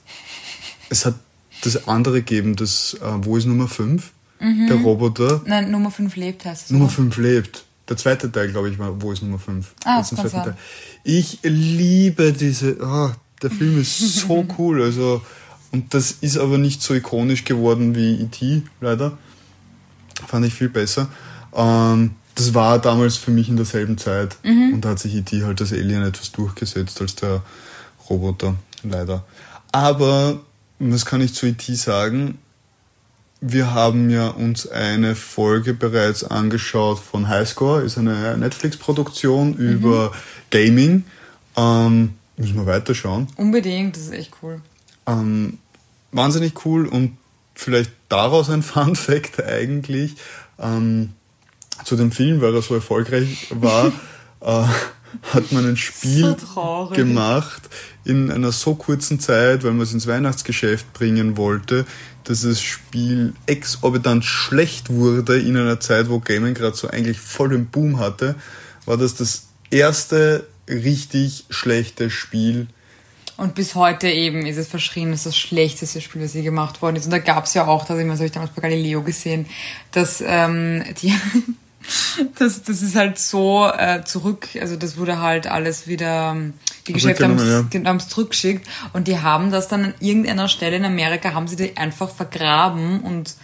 es 0.89 1.05
hat 1.05 1.15
das 1.63 1.87
andere 1.87 2.15
gegeben, 2.15 2.57
das 2.57 2.95
äh, 2.95 3.05
Wo 3.19 3.37
ist 3.37 3.45
Nummer 3.45 3.69
5? 3.69 4.11
Der 4.39 4.75
Roboter. 4.77 5.41
Nein, 5.45 5.71
Nummer 5.71 5.91
5 5.91 6.15
lebt 6.15 6.45
heißt 6.45 6.65
es. 6.65 6.71
Nummer 6.71 6.85
oder? 6.85 6.93
5 6.93 7.17
lebt. 7.17 7.63
Der 7.89 7.97
zweite 7.97 8.31
Teil, 8.31 8.51
glaube 8.51 8.69
ich, 8.69 8.77
war 8.77 9.01
Wo 9.01 9.11
ist 9.11 9.21
Nummer 9.23 9.39
5? 9.39 9.73
Ah, 9.85 9.99
das 9.99 10.15
kann 10.15 10.27
sein. 10.29 10.43
Teil. 10.43 10.57
Ich 11.03 11.39
liebe 11.43 12.33
diese. 12.33 12.77
ah, 12.81 13.15
der 13.41 13.49
Film 13.51 13.79
ist 13.79 13.97
so 13.97 14.45
cool. 14.57 14.81
Also, 14.81 15.21
und 15.71 15.93
das 15.93 16.11
ist 16.11 16.37
aber 16.37 16.57
nicht 16.57 16.81
so 16.81 16.93
ikonisch 16.93 17.43
geworden 17.45 17.95
wie 17.95 18.21
E.T., 18.21 18.63
leider. 18.81 19.17
Fand 20.27 20.45
ich 20.45 20.53
viel 20.53 20.69
besser. 20.69 21.07
Ähm, 21.53 22.11
das 22.35 22.53
war 22.53 22.79
damals 22.79 23.17
für 23.17 23.31
mich 23.31 23.49
in 23.49 23.55
derselben 23.55 23.97
Zeit. 23.97 24.37
Mhm. 24.43 24.73
Und 24.75 24.85
da 24.85 24.89
hat 24.89 24.99
sich 24.99 25.15
E.T. 25.15 25.43
halt 25.43 25.59
als 25.61 25.73
Alien 25.73 26.03
etwas 26.03 26.31
durchgesetzt 26.31 27.01
als 27.01 27.15
der 27.15 27.41
Roboter, 28.09 28.55
leider. 28.83 29.25
Aber, 29.71 30.39
was 30.79 31.05
kann 31.05 31.21
ich 31.21 31.33
zu 31.33 31.45
E.T. 31.47 31.73
sagen? 31.75 32.37
Wir 33.39 33.73
haben 33.73 34.09
ja 34.09 34.29
uns 34.29 34.67
eine 34.67 35.15
Folge 35.15 35.73
bereits 35.73 36.23
angeschaut 36.23 36.99
von 36.99 37.27
Highscore, 37.27 37.83
ist 37.83 37.97
eine 37.97 38.35
Netflix-Produktion 38.37 39.53
über 39.55 40.11
Gaming. 40.49 41.03
Ähm, 41.55 42.15
müssen 42.35 42.55
wir 42.55 42.65
weiterschauen. 42.65 43.27
Unbedingt, 43.35 43.95
das 43.95 44.03
ist 44.03 44.13
echt 44.13 44.31
cool. 44.41 44.61
Ähm, 45.05 45.59
wahnsinnig 46.11 46.65
cool 46.65 46.87
und 46.87 47.17
vielleicht 47.53 47.91
daraus 48.09 48.49
ein 48.49 48.63
Fun 48.63 48.95
Fact 48.95 49.43
eigentlich. 49.43 50.15
Ähm, 50.59 51.13
zu 51.83 51.95
dem 51.95 52.11
Film, 52.11 52.41
weil 52.41 52.55
er 52.55 52.61
so 52.61 52.73
erfolgreich 52.75 53.47
war, 53.51 53.91
äh, 54.41 54.67
hat 55.33 55.51
man 55.51 55.65
ein 55.65 55.77
Spiel 55.77 56.35
So 56.53 56.91
gemacht 56.93 57.63
in 58.03 58.31
einer 58.31 58.51
so 58.51 58.75
kurzen 58.75 59.19
Zeit, 59.19 59.63
weil 59.63 59.71
man 59.71 59.81
es 59.81 59.93
ins 59.93 60.07
Weihnachtsgeschäft 60.07 60.93
bringen 60.93 61.37
wollte, 61.37 61.85
dass 62.23 62.41
das 62.41 62.61
Spiel 62.61 63.33
exorbitant 63.45 64.25
schlecht 64.25 64.89
wurde 64.89 65.39
in 65.39 65.57
einer 65.57 65.79
Zeit, 65.79 66.09
wo 66.09 66.19
Gaming 66.19 66.53
gerade 66.53 66.75
so 66.75 66.89
eigentlich 66.89 67.19
voll 67.19 67.49
den 67.49 67.67
Boom 67.67 67.99
hatte, 67.99 68.35
war 68.85 68.97
das 68.97 69.15
das 69.15 69.47
erste 69.69 70.47
richtig 70.69 71.45
schlechte 71.49 72.09
Spiel 72.09 72.67
Und 73.37 73.55
bis 73.55 73.75
heute 73.75 74.09
eben 74.09 74.45
ist 74.45 74.57
es 74.57 74.67
verschrien, 74.67 75.11
das 75.11 75.21
ist 75.21 75.25
das 75.27 75.37
schlechteste 75.37 76.01
Spiel, 76.01 76.21
das 76.21 76.33
je 76.33 76.41
gemacht 76.41 76.81
worden 76.81 76.95
ist. 76.95 77.05
Und 77.05 77.11
da 77.11 77.19
gab 77.19 77.45
es 77.45 77.53
ja 77.53 77.67
auch, 77.67 77.85
das 77.85 77.97
habe 77.99 78.25
ich 78.25 78.31
damals 78.31 78.51
bei 78.51 78.61
Galileo 78.61 79.03
gesehen, 79.03 79.45
dass 79.91 80.23
ähm, 80.25 80.83
die 81.01 81.13
das, 82.39 82.63
das 82.63 82.81
ist 82.81 82.95
halt 82.95 83.19
so 83.19 83.67
äh, 83.67 84.03
zurück, 84.03 84.49
also 84.59 84.75
das 84.75 84.97
wurde 84.97 85.21
halt 85.21 85.47
alles 85.47 85.87
wieder, 85.87 86.31
ähm, 86.31 86.53
die 86.87 86.93
Geschäfte 86.93 87.25
haben 87.25 87.97
es 87.97 88.07
zurückgeschickt 88.07 88.67
und 88.93 89.07
die 89.07 89.19
haben 89.19 89.51
das 89.51 89.67
dann 89.67 89.85
an 89.85 89.93
irgendeiner 89.99 90.47
Stelle 90.47 90.77
in 90.77 90.85
Amerika, 90.85 91.33
haben 91.33 91.47
sie 91.47 91.55
die 91.55 91.77
einfach 91.77 92.09
vergraben 92.09 93.01
und 93.01 93.35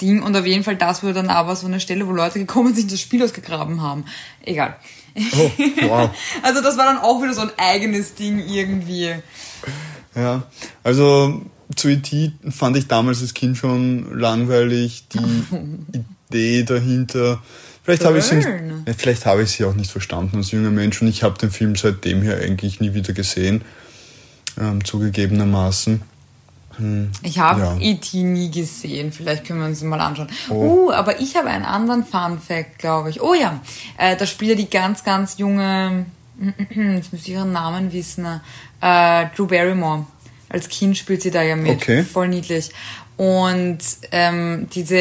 Ding 0.00 0.22
und 0.22 0.36
auf 0.36 0.46
jeden 0.46 0.64
Fall 0.64 0.76
das 0.76 1.02
wurde 1.02 1.14
dann 1.14 1.30
aber 1.30 1.54
so 1.56 1.66
eine 1.66 1.80
Stelle, 1.80 2.06
wo 2.06 2.12
Leute 2.12 2.38
gekommen 2.38 2.74
sind, 2.74 2.90
das 2.92 3.00
Spiel 3.00 3.22
ausgegraben 3.22 3.80
haben. 3.80 4.04
Egal. 4.42 4.76
Oh, 5.16 5.50
wow. 5.82 6.10
also 6.42 6.60
das 6.60 6.76
war 6.76 6.86
dann 6.86 6.98
auch 6.98 7.22
wieder 7.22 7.34
so 7.34 7.42
ein 7.42 7.52
eigenes 7.56 8.14
Ding 8.14 8.40
irgendwie. 8.40 9.14
Ja, 10.16 10.42
also 10.82 11.42
zu 11.76 11.88
E.T. 11.88 12.32
fand 12.50 12.76
ich 12.76 12.88
damals 12.88 13.22
als 13.22 13.34
Kind 13.34 13.56
schon 13.56 14.18
langweilig. 14.18 15.06
Die 15.08 15.18
Idee 16.34 16.62
dahinter. 16.64 17.40
Vielleicht 17.82 18.04
habe 18.04 18.18
ich 18.18 18.24
sie, 18.24 18.42
vielleicht 18.96 19.26
habe 19.26 19.42
ich 19.42 19.50
sie 19.50 19.64
auch 19.64 19.74
nicht 19.74 19.90
verstanden 19.90 20.38
als 20.38 20.50
junger 20.50 20.70
Mensch 20.70 21.02
und 21.02 21.08
ich 21.08 21.22
habe 21.22 21.38
den 21.38 21.50
Film 21.50 21.76
seitdem 21.76 22.22
her 22.22 22.38
eigentlich 22.38 22.80
nie 22.80 22.94
wieder 22.94 23.12
gesehen, 23.12 23.62
ähm, 24.58 24.82
zugegebenermaßen. 24.84 26.00
Hm, 26.76 27.10
Ich 27.22 27.38
habe 27.38 27.60
Ja. 27.60 27.76
E.T. 27.78 28.22
nie 28.22 28.50
gesehen. 28.50 29.12
Vielleicht 29.12 29.44
können 29.44 29.60
wir 29.60 29.66
uns 29.66 29.82
mal 29.82 30.00
anschauen. 30.00 30.28
Oh. 30.48 30.54
Uh, 30.88 30.92
aber 30.92 31.20
ich 31.20 31.36
habe 31.36 31.48
einen 31.48 31.64
anderen 31.64 32.04
Fun 32.04 32.40
Fact, 32.40 32.78
glaube 32.78 33.10
ich. 33.10 33.20
Oh 33.20 33.34
ja, 33.34 33.60
äh, 33.98 34.16
da 34.16 34.26
spielt 34.26 34.52
ja 34.52 34.56
die 34.56 34.70
ganz, 34.70 35.04
ganz 35.04 35.36
junge, 35.38 36.06
jetzt 36.70 37.12
müsste 37.12 37.28
ich 37.28 37.34
ihren 37.34 37.52
Namen 37.52 37.92
wissen, 37.92 38.26
äh, 38.80 39.26
Drew 39.36 39.46
Barrymore. 39.46 40.06
Als 40.48 40.68
Kind 40.68 40.96
spielt 40.96 41.20
sie 41.22 41.30
da 41.30 41.42
ja 41.42 41.54
mit. 41.56 41.76
Okay. 41.76 42.02
Voll 42.02 42.28
niedlich. 42.28 42.70
Und 43.16 43.78
ähm, 44.10 44.68
diese 44.74 45.00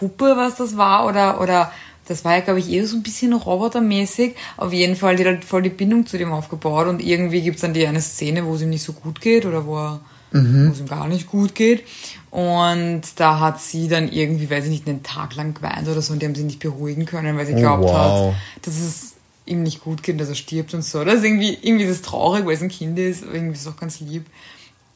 E.T.-Puppe, 0.00 0.36
was 0.36 0.56
das 0.56 0.76
war, 0.76 1.06
oder, 1.06 1.40
oder 1.40 1.72
das 2.06 2.24
war 2.24 2.34
ja, 2.34 2.40
glaube 2.40 2.60
ich, 2.60 2.70
eher 2.70 2.86
so 2.86 2.96
ein 2.96 3.02
bisschen 3.02 3.32
robotermäßig. 3.32 4.34
Auf 4.56 4.72
jeden 4.72 4.96
Fall, 4.96 5.16
die 5.16 5.26
hat 5.26 5.44
voll 5.44 5.62
die 5.62 5.70
Bindung 5.70 6.06
zu 6.06 6.18
dem 6.18 6.32
aufgebaut 6.32 6.86
und 6.86 7.02
irgendwie 7.02 7.40
gibt's 7.42 7.62
dann 7.62 7.72
die 7.74 7.86
eine 7.86 8.02
Szene, 8.02 8.44
wo 8.44 8.54
es 8.54 8.62
ihm 8.62 8.70
nicht 8.70 8.82
so 8.82 8.92
gut 8.92 9.20
geht 9.20 9.46
oder 9.46 9.64
wo, 9.66 9.76
er, 9.78 10.00
wo 10.32 10.72
es 10.72 10.80
ihm 10.80 10.86
gar 10.88 11.08
nicht 11.08 11.28
gut 11.28 11.54
geht. 11.54 11.84
Und 12.30 13.02
da 13.16 13.40
hat 13.40 13.60
sie 13.60 13.88
dann 13.88 14.10
irgendwie, 14.10 14.50
weiß 14.50 14.64
ich 14.64 14.70
nicht, 14.70 14.88
einen 14.88 15.02
Tag 15.02 15.34
lang 15.36 15.54
geweint 15.54 15.88
oder 15.88 16.02
so 16.02 16.12
und 16.12 16.20
die 16.20 16.26
haben 16.26 16.34
sie 16.34 16.42
nicht 16.42 16.58
beruhigen 16.58 17.06
können, 17.06 17.36
weil 17.38 17.46
sie 17.46 17.54
Oh, 17.54 17.58
glaubt 17.60 17.84
wow. 17.84 18.34
hat, 18.34 18.66
dass 18.66 18.74
es 18.80 19.14
ihm 19.46 19.62
nicht 19.62 19.82
gut 19.82 20.02
geht, 20.02 20.20
dass 20.20 20.28
er 20.28 20.34
stirbt 20.34 20.74
und 20.74 20.82
so. 20.82 21.04
Das 21.04 21.16
ist 21.16 21.24
irgendwie, 21.24 21.56
irgendwie 21.62 21.84
ist 21.84 21.90
es 21.90 22.02
traurig, 22.02 22.44
weil 22.44 22.54
es 22.54 22.62
ein 22.62 22.68
Kind 22.68 22.98
ist, 22.98 23.22
aber 23.22 23.34
irgendwie 23.34 23.54
ist 23.54 23.62
es 23.62 23.66
auch 23.66 23.76
ganz 23.76 24.00
lieb. 24.00 24.26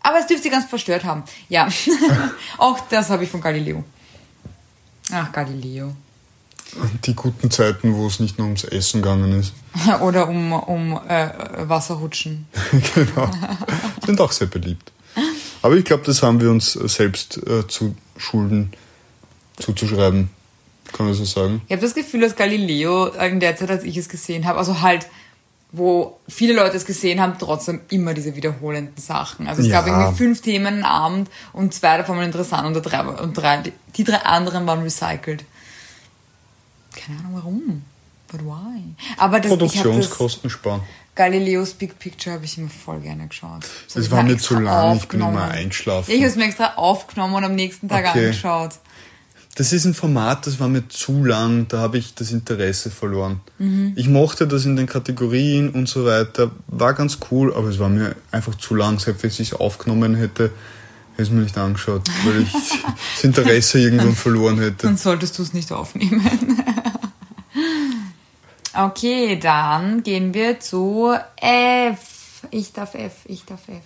Aber 0.00 0.18
es 0.18 0.26
dürfte 0.26 0.44
sie 0.44 0.50
ganz 0.50 0.66
verstört 0.66 1.04
haben. 1.04 1.22
Ja. 1.48 1.68
auch 2.58 2.80
das 2.90 3.08
habe 3.10 3.24
ich 3.24 3.30
von 3.30 3.40
Galileo. 3.40 3.84
Ach, 5.12 5.32
Galileo. 5.32 5.94
Die 7.04 7.14
guten 7.14 7.50
Zeiten, 7.50 7.94
wo 7.94 8.06
es 8.06 8.20
nicht 8.20 8.38
nur 8.38 8.46
ums 8.46 8.64
Essen 8.64 9.00
gegangen 9.00 9.32
ist. 9.40 9.54
Oder 10.02 10.28
um, 10.28 10.52
um 10.52 11.00
äh, 11.08 11.30
Wasserrutschen. 11.68 12.46
genau. 12.94 13.30
Sind 14.04 14.20
auch 14.20 14.32
sehr 14.32 14.48
beliebt. 14.48 14.92
Aber 15.62 15.76
ich 15.76 15.84
glaube, 15.84 16.04
das 16.04 16.22
haben 16.22 16.40
wir 16.40 16.50
uns 16.50 16.72
selbst 16.72 17.38
äh, 17.46 17.66
zu 17.66 17.96
Schulden 18.16 18.72
zuzuschreiben. 19.56 20.30
Kann 20.92 21.06
man 21.06 21.14
so 21.14 21.24
sagen. 21.24 21.62
Ich 21.66 21.72
habe 21.72 21.82
das 21.82 21.94
Gefühl, 21.94 22.20
dass 22.20 22.36
Galileo 22.36 23.06
in 23.06 23.40
der 23.40 23.56
Zeit, 23.56 23.70
als 23.70 23.84
ich 23.84 23.96
es 23.96 24.08
gesehen 24.08 24.46
habe, 24.46 24.58
also 24.58 24.80
halt, 24.80 25.06
wo 25.70 26.18
viele 26.28 26.54
Leute 26.54 26.76
es 26.76 26.86
gesehen 26.86 27.20
haben, 27.20 27.34
trotzdem 27.38 27.80
immer 27.90 28.14
diese 28.14 28.34
wiederholenden 28.34 28.96
Sachen. 28.96 29.46
Also 29.46 29.60
es 29.60 29.68
Ja. 29.68 29.80
gab 29.80 29.86
irgendwie 29.86 30.16
fünf 30.16 30.40
Themen 30.40 30.82
am 30.82 30.90
Abend 30.90 31.30
und 31.52 31.74
zwei 31.74 31.98
davon 31.98 32.16
waren 32.16 32.24
interessant 32.26 32.66
und, 32.74 32.82
drei, 32.82 33.02
und 33.02 33.34
drei, 33.34 33.62
die 33.96 34.04
drei 34.04 34.16
anderen 34.18 34.66
waren 34.66 34.82
recycelt. 34.82 35.44
Keine 36.96 37.18
Ahnung 37.20 37.32
warum. 37.34 37.84
But 38.30 38.40
why? 38.44 38.94
Aber 39.16 39.40
das, 39.40 39.50
das 39.50 39.58
Produktionskosten 39.58 40.50
sparen. 40.50 40.82
Galileos 41.14 41.72
Big 41.74 41.98
Picture 41.98 42.36
habe 42.36 42.44
ich 42.44 42.56
immer 42.58 42.68
voll 42.70 43.00
gerne 43.00 43.26
geschaut. 43.26 43.64
Das 43.86 43.96
hab 43.96 44.02
ich 44.02 44.10
war 44.10 44.22
mir 44.22 44.38
zu 44.38 44.58
lang, 44.58 44.96
ich 44.96 45.08
bin 45.08 45.20
immer. 45.20 45.52
Ja, 45.54 45.60
ich 45.60 45.88
habe 45.88 46.24
es 46.26 46.36
mir 46.36 46.44
extra 46.44 46.74
aufgenommen 46.76 47.34
und 47.34 47.44
am 47.44 47.54
nächsten 47.54 47.88
Tag 47.88 48.06
Okay. 48.06 48.26
angeschaut. 48.26 48.74
Das 49.58 49.72
ist 49.72 49.86
ein 49.86 49.94
Format, 49.94 50.46
das 50.46 50.60
war 50.60 50.68
mir 50.68 50.86
zu 50.86 51.24
lang, 51.24 51.66
da 51.66 51.78
habe 51.78 51.98
ich 51.98 52.14
das 52.14 52.30
Interesse 52.30 52.92
verloren. 52.92 53.40
Mhm. 53.58 53.92
Ich 53.96 54.08
mochte 54.08 54.46
das 54.46 54.64
in 54.64 54.76
den 54.76 54.86
Kategorien 54.86 55.70
und 55.70 55.88
so 55.88 56.04
weiter, 56.04 56.52
war 56.68 56.94
ganz 56.94 57.18
cool, 57.32 57.52
aber 57.52 57.66
es 57.66 57.80
war 57.80 57.88
mir 57.88 58.14
einfach 58.30 58.54
zu 58.54 58.76
lang. 58.76 59.00
Selbst 59.00 59.24
wenn 59.24 59.30
ich 59.30 59.40
es 59.40 59.54
aufgenommen 59.54 60.14
hätte, 60.14 60.44
hätte 60.44 60.52
ich 61.16 61.22
es 61.22 61.30
mir 61.30 61.40
nicht 61.40 61.58
angeschaut, 61.58 62.02
weil 62.24 62.42
ich 62.42 62.52
das 63.16 63.24
Interesse 63.24 63.80
irgendwann 63.80 64.14
verloren 64.14 64.60
hätte. 64.60 64.86
Dann 64.86 64.96
solltest 64.96 65.36
du 65.36 65.42
es 65.42 65.52
nicht 65.52 65.72
aufnehmen. 65.72 66.22
okay, 68.74 69.40
dann 69.40 70.04
gehen 70.04 70.32
wir 70.34 70.60
zu 70.60 71.16
F. 71.34 72.44
Ich 72.52 72.72
darf 72.72 72.94
F, 72.94 73.14
ich 73.24 73.44
darf 73.44 73.66
F. 73.66 73.82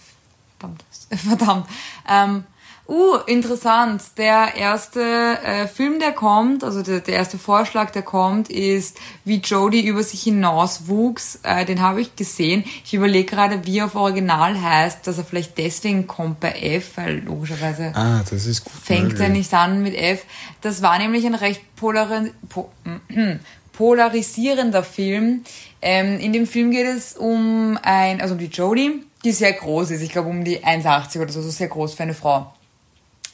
Verdammt. 0.59 0.85
Verdammt. 1.11 1.67
Ähm, 2.07 2.45
uh, 2.93 3.17
interessant. 3.27 4.03
Der 4.19 4.55
erste 4.57 5.01
äh, 5.01 5.67
Film, 5.67 5.99
der 5.99 6.13
kommt, 6.13 6.63
also 6.63 6.83
der, 6.83 7.01
der 7.01 7.15
erste 7.15 7.39
Vorschlag, 7.39 7.91
der 7.91 8.03
kommt, 8.03 8.51
ist, 8.51 8.99
wie 9.25 9.37
Jodie 9.39 9.87
über 9.87 10.03
sich 10.03 10.23
hinaus 10.23 10.87
wuchs. 10.89 11.39
Äh, 11.43 11.65
den 11.65 11.81
habe 11.81 12.03
ich 12.03 12.15
gesehen. 12.17 12.65
Ich 12.85 12.93
überlege 12.93 13.25
gerade, 13.35 13.65
wie 13.67 13.79
er 13.79 13.87
auf 13.87 13.95
Original 13.95 14.61
heißt, 14.61 15.07
dass 15.07 15.17
er 15.19 15.25
vielleicht 15.25 15.57
deswegen 15.57 16.07
kommt 16.07 16.41
bei 16.41 16.53
F, 16.53 16.93
weil 16.97 17.21
logischerweise 17.21 17.93
Ah, 17.95 18.23
fängt 18.25 19.15
er 19.15 19.29
möglich. 19.29 19.29
nicht 19.31 19.55
an 19.55 19.83
mit 19.83 19.95
F. 19.95 20.25
Das 20.61 20.83
war 20.83 20.99
nämlich 20.99 21.25
ein 21.25 21.35
recht 21.35 21.63
polari 21.77 22.31
po 22.49 22.71
polarisierender 23.73 24.85
Film. 24.85 25.45
Ähm, 25.81 26.19
in 26.21 26.33
dem 26.33 26.47
Film 26.47 26.71
geht 26.71 26.87
es 26.87 27.15
um 27.15 27.79
ein, 27.83 28.21
also 28.21 28.35
um 28.35 28.39
die 28.39 28.47
Jodie, 28.47 29.03
die 29.25 29.33
sehr 29.33 29.53
groß 29.55 29.91
ist. 29.93 30.03
Ich 30.03 30.11
glaube 30.13 30.29
um 30.29 30.45
die 30.45 30.63
1,80 30.65 31.21
oder 31.23 31.33
so, 31.33 31.41
so 31.43 31.51
sehr 31.51 31.69
groß 31.69 31.95
für 31.95 32.03
eine 32.03 32.15
Frau. 32.15 32.53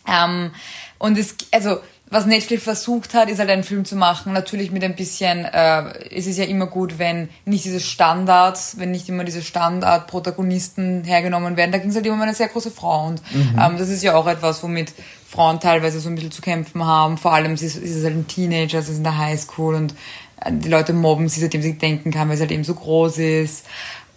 Ähm, 0.08 0.52
und 0.98 1.18
es, 1.18 1.36
also, 1.52 1.78
was 2.10 2.26
Netflix 2.26 2.62
versucht 2.62 3.12
hat, 3.12 3.28
ist 3.28 3.38
halt 3.38 3.50
einen 3.50 3.64
Film 3.64 3.84
zu 3.84 3.94
machen. 3.94 4.32
Natürlich 4.32 4.70
mit 4.70 4.82
ein 4.82 4.96
bisschen, 4.96 5.44
äh, 5.44 5.92
es 6.14 6.26
ist 6.26 6.38
ja 6.38 6.44
immer 6.44 6.66
gut, 6.66 6.98
wenn 6.98 7.28
nicht 7.44 7.64
diese 7.64 7.80
Standards, 7.80 8.76
wenn 8.78 8.90
nicht 8.90 9.08
immer 9.08 9.24
diese 9.24 9.42
Standard-Protagonisten 9.42 11.04
hergenommen 11.04 11.56
werden. 11.56 11.70
Da 11.70 11.78
ging 11.78 11.90
es 11.90 11.96
halt 11.96 12.06
immer 12.06 12.14
um 12.14 12.22
eine 12.22 12.34
sehr 12.34 12.48
große 12.48 12.70
Frau. 12.70 13.06
Und 13.06 13.22
ähm, 13.34 13.76
das 13.78 13.90
ist 13.90 14.02
ja 14.02 14.14
auch 14.16 14.26
etwas, 14.26 14.62
womit 14.62 14.92
Frauen 15.28 15.60
teilweise 15.60 16.00
so 16.00 16.08
ein 16.08 16.14
bisschen 16.14 16.30
zu 16.30 16.40
kämpfen 16.40 16.84
haben. 16.84 17.18
Vor 17.18 17.34
allem 17.34 17.56
sie 17.56 17.66
ist, 17.66 17.76
ist 17.76 17.96
es 17.96 18.04
halt 18.04 18.16
ein 18.16 18.26
Teenager, 18.26 18.80
sie 18.80 18.92
ist 18.92 18.98
in 18.98 19.04
der 19.04 19.18
Highschool 19.18 19.74
und 19.74 19.94
äh, 20.40 20.50
die 20.50 20.70
Leute 20.70 20.94
mobben 20.94 21.28
sie, 21.28 21.40
seitdem 21.40 21.60
sie 21.60 21.76
denken 21.76 22.10
kann, 22.10 22.30
weil 22.30 22.36
sie 22.36 22.42
halt 22.42 22.52
eben 22.52 22.64
so 22.64 22.74
groß 22.74 23.18
ist. 23.18 23.66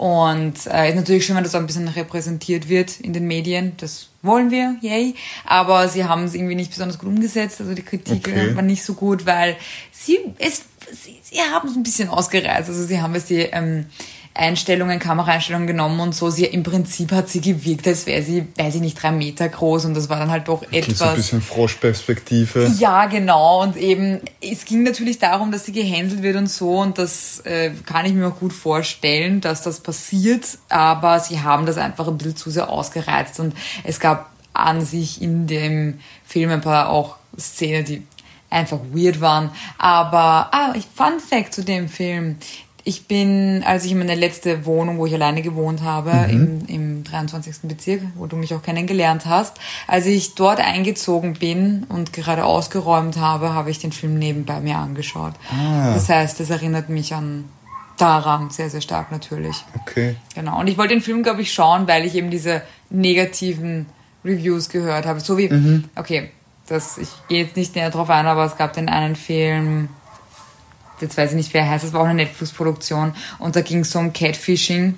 Und 0.01 0.65
äh, 0.65 0.89
ist 0.89 0.95
natürlich 0.95 1.27
schön, 1.27 1.35
wenn 1.35 1.43
das 1.43 1.53
auch 1.53 1.59
ein 1.59 1.67
bisschen 1.67 1.87
repräsentiert 1.87 2.67
wird 2.67 2.99
in 3.01 3.13
den 3.13 3.27
Medien. 3.27 3.73
Das 3.77 4.09
wollen 4.23 4.49
wir, 4.49 4.75
yay. 4.81 5.13
Aber 5.45 5.87
sie 5.89 6.05
haben 6.05 6.23
es 6.23 6.33
irgendwie 6.33 6.55
nicht 6.55 6.71
besonders 6.71 6.97
gut 6.97 7.07
umgesetzt. 7.07 7.61
Also 7.61 7.75
die 7.75 7.83
Kritik 7.83 8.27
Okay. 8.27 8.55
war 8.55 8.63
nicht 8.63 8.83
so 8.83 8.95
gut, 8.95 9.27
weil 9.27 9.57
sie 9.91 10.17
es 10.39 10.63
sie, 10.91 11.19
sie 11.21 11.39
haben 11.41 11.69
es 11.69 11.75
ein 11.75 11.83
bisschen 11.83 12.09
ausgereizt. 12.09 12.67
Also 12.67 12.83
sie 12.83 12.99
haben 12.99 13.13
es 13.13 13.25
die 13.25 13.41
ähm, 13.41 13.85
Einstellungen, 14.33 14.99
Kameraeinstellungen 14.99 15.67
genommen 15.67 15.99
und 15.99 16.15
so. 16.15 16.29
Sie 16.29 16.45
im 16.45 16.63
Prinzip 16.63 17.11
hat 17.11 17.27
sie 17.27 17.41
gewirkt, 17.41 17.87
als 17.87 18.05
wäre 18.05 18.21
sie, 18.23 18.47
weiß 18.57 18.75
ich 18.75 18.81
nicht, 18.81 19.01
drei 19.01 19.11
Meter 19.11 19.49
groß 19.49 19.85
und 19.85 19.93
das 19.93 20.09
war 20.09 20.19
dann 20.19 20.31
halt 20.31 20.47
doch 20.47 20.61
Klingt 20.61 20.85
so 20.95 21.03
ein 21.03 21.09
etwas. 21.11 21.15
bisschen 21.15 21.41
Froschperspektive. 21.41 22.71
Ja, 22.79 23.07
genau. 23.07 23.61
Und 23.63 23.75
eben, 23.75 24.21
es 24.41 24.63
ging 24.65 24.83
natürlich 24.83 25.19
darum, 25.19 25.51
dass 25.51 25.65
sie 25.65 25.73
gehänselt 25.73 26.23
wird 26.23 26.37
und 26.37 26.49
so. 26.49 26.79
Und 26.79 26.97
das 26.97 27.41
äh, 27.41 27.71
kann 27.85 28.05
ich 28.05 28.13
mir 28.13 28.27
auch 28.27 28.39
gut 28.39 28.53
vorstellen, 28.53 29.41
dass 29.41 29.63
das 29.63 29.81
passiert. 29.81 30.45
Aber 30.69 31.19
sie 31.19 31.41
haben 31.41 31.65
das 31.65 31.77
einfach 31.77 32.07
ein 32.07 32.17
bisschen 32.17 32.37
zu 32.37 32.49
sehr 32.51 32.69
ausgereizt. 32.69 33.39
Und 33.39 33.53
es 33.83 33.99
gab 33.99 34.31
an 34.53 34.83
sich 34.83 35.21
in 35.21 35.47
dem 35.47 35.99
Film 36.25 36.51
ein 36.51 36.61
paar 36.61 36.89
auch 36.89 37.17
Szenen, 37.37 37.85
die 37.85 38.03
einfach 38.49 38.79
weird 38.93 39.19
waren. 39.21 39.49
Aber, 39.77 40.49
ah, 40.53 40.73
Fun 40.95 41.19
Fact 41.19 41.53
zu 41.53 41.63
dem 41.63 41.89
Film. 41.89 42.37
Ich 42.83 43.07
bin, 43.07 43.63
als 43.65 43.85
ich 43.85 43.91
in 43.91 43.99
meine 43.99 44.15
letzte 44.15 44.65
Wohnung, 44.65 44.97
wo 44.97 45.05
ich 45.05 45.13
alleine 45.13 45.41
gewohnt 45.41 45.81
habe, 45.81 46.11
im, 46.29 46.65
im 46.67 47.03
23. 47.03 47.57
Bezirk, 47.63 48.01
wo 48.15 48.25
du 48.25 48.35
mich 48.35 48.53
auch 48.53 48.61
kennengelernt 48.61 49.25
hast, 49.25 49.57
als 49.87 50.05
ich 50.05 50.35
dort 50.35 50.59
eingezogen 50.59 51.33
bin 51.33 51.85
und 51.89 52.13
gerade 52.13 52.45
ausgeräumt 52.45 53.17
habe, 53.17 53.53
habe 53.53 53.69
ich 53.69 53.79
den 53.79 53.91
Film 53.91 54.17
nebenbei 54.17 54.59
mir 54.61 54.77
angeschaut. 54.77 55.33
Ah. 55.51 55.93
Das 55.93 56.09
heißt, 56.09 56.39
das 56.39 56.49
erinnert 56.49 56.89
mich 56.89 57.13
an 57.13 57.45
daran 57.97 58.49
sehr, 58.49 58.69
sehr 58.69 58.81
stark 58.81 59.11
natürlich. 59.11 59.63
Okay. 59.81 60.15
Genau. 60.33 60.59
Und 60.59 60.67
ich 60.67 60.77
wollte 60.77 60.95
den 60.95 61.03
Film, 61.03 61.21
glaube 61.21 61.43
ich, 61.43 61.53
schauen, 61.53 61.87
weil 61.87 62.05
ich 62.05 62.15
eben 62.15 62.31
diese 62.31 62.63
negativen 62.89 63.85
Reviews 64.25 64.69
gehört 64.69 65.05
habe. 65.05 65.19
So 65.19 65.37
wie, 65.37 65.49
okay, 65.95 66.31
das, 66.67 66.97
ich 66.97 67.09
gehe 67.27 67.43
jetzt 67.43 67.55
nicht 67.55 67.75
näher 67.75 67.89
drauf 67.89 68.09
ein, 68.09 68.25
aber 68.25 68.45
es 68.45 68.57
gab 68.57 68.73
den 68.73 68.89
einen 68.89 69.15
Film, 69.15 69.89
jetzt 71.01 71.17
weiß 71.17 71.31
ich 71.31 71.35
nicht, 71.35 71.53
wer 71.53 71.61
er 71.61 71.69
heißt, 71.69 71.85
es 71.85 71.93
war 71.93 72.01
auch 72.01 72.05
eine 72.05 72.23
Netflix-Produktion 72.23 73.13
und 73.39 73.55
da 73.55 73.61
ging 73.61 73.79
es 73.79 73.91
so 73.91 73.99
um 73.99 74.13
Catfishing 74.13 74.95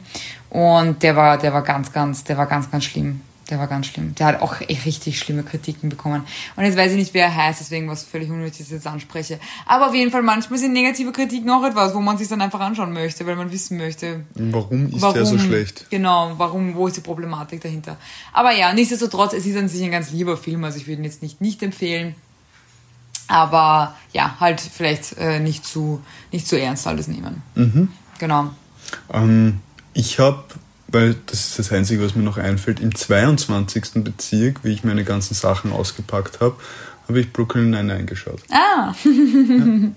und 0.50 1.02
der 1.02 1.16
war, 1.16 1.38
der 1.38 1.54
war 1.54 1.64
ganz, 1.64 1.92
ganz, 1.92 2.24
der 2.24 2.38
war 2.38 2.46
ganz, 2.46 2.70
ganz 2.70 2.84
schlimm. 2.84 3.22
Der 3.50 3.60
war 3.60 3.68
ganz 3.68 3.88
schlimm. 3.88 4.16
Der 4.16 4.28
hat 4.28 4.42
auch 4.42 4.62
echt 4.62 4.86
richtig 4.86 5.20
schlimme 5.20 5.44
Kritiken 5.44 5.90
bekommen. 5.90 6.24
Und 6.56 6.64
jetzt 6.64 6.78
weiß 6.78 6.92
ich 6.92 6.98
nicht, 6.98 7.14
wer 7.14 7.26
er 7.26 7.36
heißt, 7.36 7.60
deswegen 7.60 7.90
was 7.90 8.04
völlig 8.04 8.30
unnötig, 8.30 8.60
dass 8.60 8.68
ich 8.68 8.74
jetzt 8.74 8.88
anspreche. 8.88 9.38
Aber 9.66 9.88
auf 9.88 9.94
jeden 9.94 10.12
Fall, 10.12 10.22
manchmal 10.22 10.60
sind 10.60 10.72
negative 10.72 11.12
Kritiken 11.12 11.50
auch 11.50 11.64
etwas, 11.66 11.94
wo 11.94 12.00
man 12.00 12.18
sich 12.18 12.30
dann 12.30 12.42
einfach 12.42 12.62
anschauen 12.62 12.94
möchte, 12.94 13.28
weil 13.28 13.36
man 13.36 13.52
wissen 13.52 13.78
möchte, 13.78 14.22
Warum 14.36 14.94
ist 14.94 15.04
der 15.04 15.26
so 15.26 15.38
schlecht? 15.38 15.88
Genau, 15.90 16.32
warum, 16.38 16.74
wo 16.76 16.88
ist 16.88 16.96
die 16.96 17.02
Problematik 17.02 17.60
dahinter? 17.60 17.98
Aber 18.32 18.54
ja, 18.54 18.74
nichtsdestotrotz, 18.74 19.34
es 19.34 19.46
ist 19.46 19.58
an 19.58 19.68
sich 19.68 19.84
ein 19.84 19.92
ganz 19.92 20.12
lieber 20.12 20.38
Film, 20.38 20.64
also 20.64 20.78
ich 20.78 20.88
würde 20.88 21.02
ihn 21.02 21.06
jetzt 21.06 21.22
nicht 21.22 21.42
nicht 21.42 21.62
empfehlen. 21.64 22.16
Aber 23.34 23.96
ja, 24.12 24.36
halt 24.40 24.62
vielleicht 24.62 25.18
äh, 25.18 25.40
nicht, 25.40 25.66
zu, 25.66 26.02
nicht 26.32 26.48
zu 26.48 26.60
ernst 26.60 26.86
alles 26.86 27.08
nehmen. 27.08 27.42
Genau. 28.20 28.52
Ähm, 29.12 29.60
ich 29.94 30.20
habe, 30.20 30.44
weil 30.88 31.16
das 31.26 31.48
ist 31.48 31.60
das 31.60 31.72
Einzige, 31.72 32.06
was 32.06 32.16
mir 32.16 32.22
noch 32.22 32.38
einfällt, 32.38 32.80
im 32.80 32.94
22. 32.94 34.04
Bezirk, 34.04 34.64
wie 34.64 34.72
ich 34.72 34.84
meine 34.84 35.04
ganzen 35.04 35.34
Sachen 35.34 35.72
ausgepackt 35.72 36.42
habe, 36.42 36.56
habe 37.08 37.20
ich 37.20 37.34
Brooklyn 37.34 37.70
Nine-Nine 37.70 38.06
geschaut. 38.06 38.42
Ah, 38.50 38.94
dann 39.04 39.96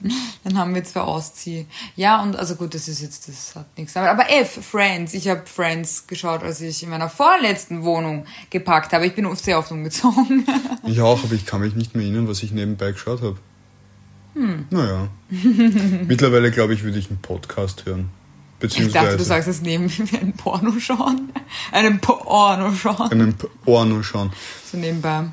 haben 0.55 0.75
wir 0.75 0.83
zwei 0.85 1.01
Auszieh. 1.01 1.67
Ja, 1.95 2.23
und 2.23 2.37
also 2.37 2.57
gut, 2.57 2.75
das 2.75 2.89
ist 2.89 3.01
jetzt, 3.01 3.29
das 3.29 3.55
hat 3.55 3.67
nichts. 3.79 3.97
Aber, 3.97 4.11
aber 4.11 4.31
F, 4.31 4.59
Friends. 4.65 5.15
Ich 5.15 5.29
habe 5.29 5.43
Friends 5.47 6.07
geschaut, 6.07 6.43
als 6.43 6.61
ich 6.61 6.83
in 6.83 6.91
meiner 6.91 7.09
vorletzten 7.09 7.85
Wohnung 7.85 8.27
gepackt 8.51 8.93
habe. 8.93 9.07
Ich 9.07 9.15
bin 9.15 9.27
oft 9.27 9.45
sehr 9.45 9.59
oft 9.59 9.71
umgezogen. 9.71 10.45
Ich 10.87 11.01
auch, 11.01 11.23
aber 11.25 11.35
ich 11.35 11.47
kann 11.47 11.61
mich 11.61 11.75
nicht 11.75 11.95
mehr 11.95 12.05
erinnern, 12.05 12.29
was 12.29 12.43
ich 12.43 12.53
nebenbei 12.53 12.93
geschaut 12.93 13.21
habe. 13.21 13.37
Hm. 14.35 14.67
Naja. 14.71 15.09
Mittlerweile, 15.31 16.51
glaube 16.51 16.75
ich, 16.75 16.85
würde 16.85 16.99
ich 16.99 17.11
einen 17.11 17.19
Podcast 17.19 17.87
hören. 17.87 18.11
Ich 18.61 18.93
dachte, 18.93 19.17
du 19.17 19.25
sagst 19.25 19.49
es 19.49 19.61
neben 19.63 19.91
wie 19.91 20.17
ein 20.17 20.33
Porno 20.33 20.73
schauen. 20.79 21.33
Einen 21.73 22.01
Porno 22.01 22.73
schauen. 22.73 23.11
einen 23.11 23.35
Porno 23.65 24.03
schauen. 24.03 24.33
So 24.71 24.79
nebenbei. 24.79 25.25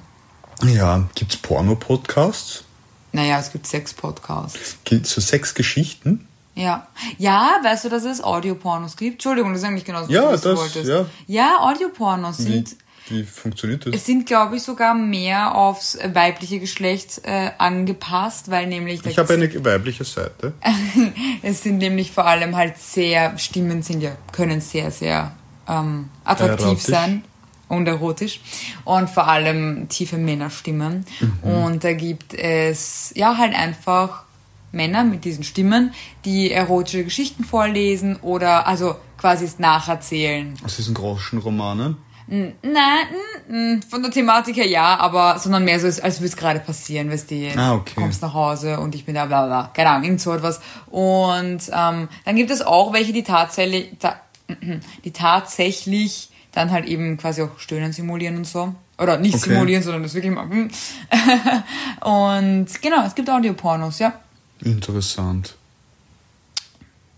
Ja, 0.64 1.04
gibt 1.16 1.32
es 1.34 1.38
Porno-Podcasts? 1.38 2.64
Naja, 3.12 3.40
es 3.40 3.52
gibt 3.52 3.68
sechs 3.68 3.94
Podcasts. 3.94 4.78
Gibt 4.86 5.06
so 5.08 5.22
sechs 5.22 5.54
Geschichten? 5.54 6.28
Ja. 6.56 6.88
Ja, 7.18 7.60
weißt 7.64 7.86
du, 7.86 7.90
dass 7.90 8.04
es 8.06 8.24
Audiopornos 8.24 8.96
gibt? 8.98 9.14
Entschuldigung, 9.14 9.54
das 9.54 9.62
ist 9.62 9.68
eigentlich 9.68 9.86
genau 9.86 10.00
das, 10.02 10.08
was 10.10 10.14
Ja, 10.16 10.22
du 10.22 10.32
wissen 10.34 10.44
das, 10.50 10.60
wolltest. 10.60 10.90
ja. 10.90 11.06
Ja, 11.28 11.58
Audiopornos 11.60 12.40
Wie, 12.40 12.44
sind 12.44 12.76
wie 13.10 13.24
funktioniert 13.24 13.86
das? 13.86 13.94
Es 13.96 14.06
sind, 14.06 14.26
glaube 14.26 14.56
ich, 14.56 14.64
sogar 14.64 14.94
mehr 14.94 15.56
aufs 15.56 15.98
weibliche 16.14 16.60
Geschlecht 16.60 17.22
äh, 17.24 17.52
angepasst, 17.58 18.50
weil 18.50 18.68
nämlich 18.68 19.06
Ich 19.06 19.18
habe 19.18 19.34
eine 19.34 19.66
weibliche 19.66 20.06
Seite. 20.06 20.54
es 21.42 21.64
sind 21.64 21.80
nämlich 21.80 22.12
vor 22.12 22.26
allem 22.26 22.56
halt 22.56 22.78
sehr 22.78 23.38
Stimmen 23.38 23.82
sind 23.84 24.02
ja 24.02 24.12
können 24.32 24.62
sehr 24.62 24.90
sehr 24.92 25.34
ähm, 25.68 26.10
attraktiv 26.24 26.66
Erotisch. 26.66 26.84
sein 26.86 27.24
und 27.70 27.88
erotisch 27.88 28.40
und 28.86 29.10
vor 29.10 29.28
allem 29.28 29.88
tiefe 29.90 30.18
Männerstimmen 30.18 31.06
und 31.42 31.84
da 31.84 31.94
gibt 31.94 32.34
es 32.34 33.12
ja 33.16 33.38
halt 33.38 33.56
einfach 33.56 34.24
Männer 34.72 35.04
mit 35.04 35.24
diesen 35.24 35.44
Stimmen, 35.44 35.94
die 36.26 36.52
erotische 36.52 37.04
Geschichten 37.04 37.44
vorlesen 37.44 38.16
oder 38.18 38.66
also 38.68 38.96
quasi 39.18 39.46
es 39.46 39.60
nacherzählen. 39.60 40.56
Aus 40.66 40.76
diesen 40.78 40.94
groschen 40.96 41.38
Romanen. 41.40 41.98
Nein, 42.28 43.82
von 43.90 44.02
der 44.02 44.10
Thematik 44.12 44.56
her 44.56 44.66
ja, 44.68 44.98
aber 44.98 45.38
sondern 45.40 45.66
mehr 45.66 45.80
so, 45.80 45.86
als, 45.88 46.00
als 46.00 46.20
würde 46.20 46.28
es 46.30 46.38
gerade 46.38 46.60
passieren, 46.62 47.12
weißt 47.12 47.30
du, 47.30 47.50
Ah, 47.58 47.74
okay. 47.76 47.94
kommst 47.96 48.22
nach 48.22 48.34
Hause 48.34 48.80
und 48.80 48.96
ich 48.96 49.06
bin 49.06 49.14
da, 49.16 49.26
bla 49.26 49.46
bla, 49.46 49.72
keine 49.74 49.90
Ahnung, 49.90 50.06
irgend 50.06 50.22
so 50.22 50.34
etwas. 50.34 50.62
Und 50.88 51.62
ähm, 51.72 52.08
dann 52.26 52.36
gibt 52.36 52.50
es 52.50 52.62
auch 52.62 52.94
welche, 52.94 53.14
die 53.14 53.24
tatsächlich, 53.24 53.92
ta 54.00 54.16
die 55.04 55.12
tatsächlich 55.12 56.30
dann 56.54 56.72
halt 56.72 56.86
eben 56.86 57.18
quasi 57.18 57.42
auch 57.42 57.58
Stöhnen 57.60 57.92
simulieren 57.94 58.38
und 58.38 58.48
so. 58.48 58.74
Oder 58.98 59.18
nicht 59.18 59.36
Okay. 59.36 59.50
simulieren, 59.50 59.84
sondern 59.84 60.04
das 60.04 60.14
wirklich 60.14 60.32
machen. 60.32 60.72
und 62.02 62.68
genau, 62.82 63.04
es 63.06 63.16
gibt 63.16 63.30
Audiopornos, 63.30 64.00
ja. 64.00 64.14
Interessant. 64.62 65.56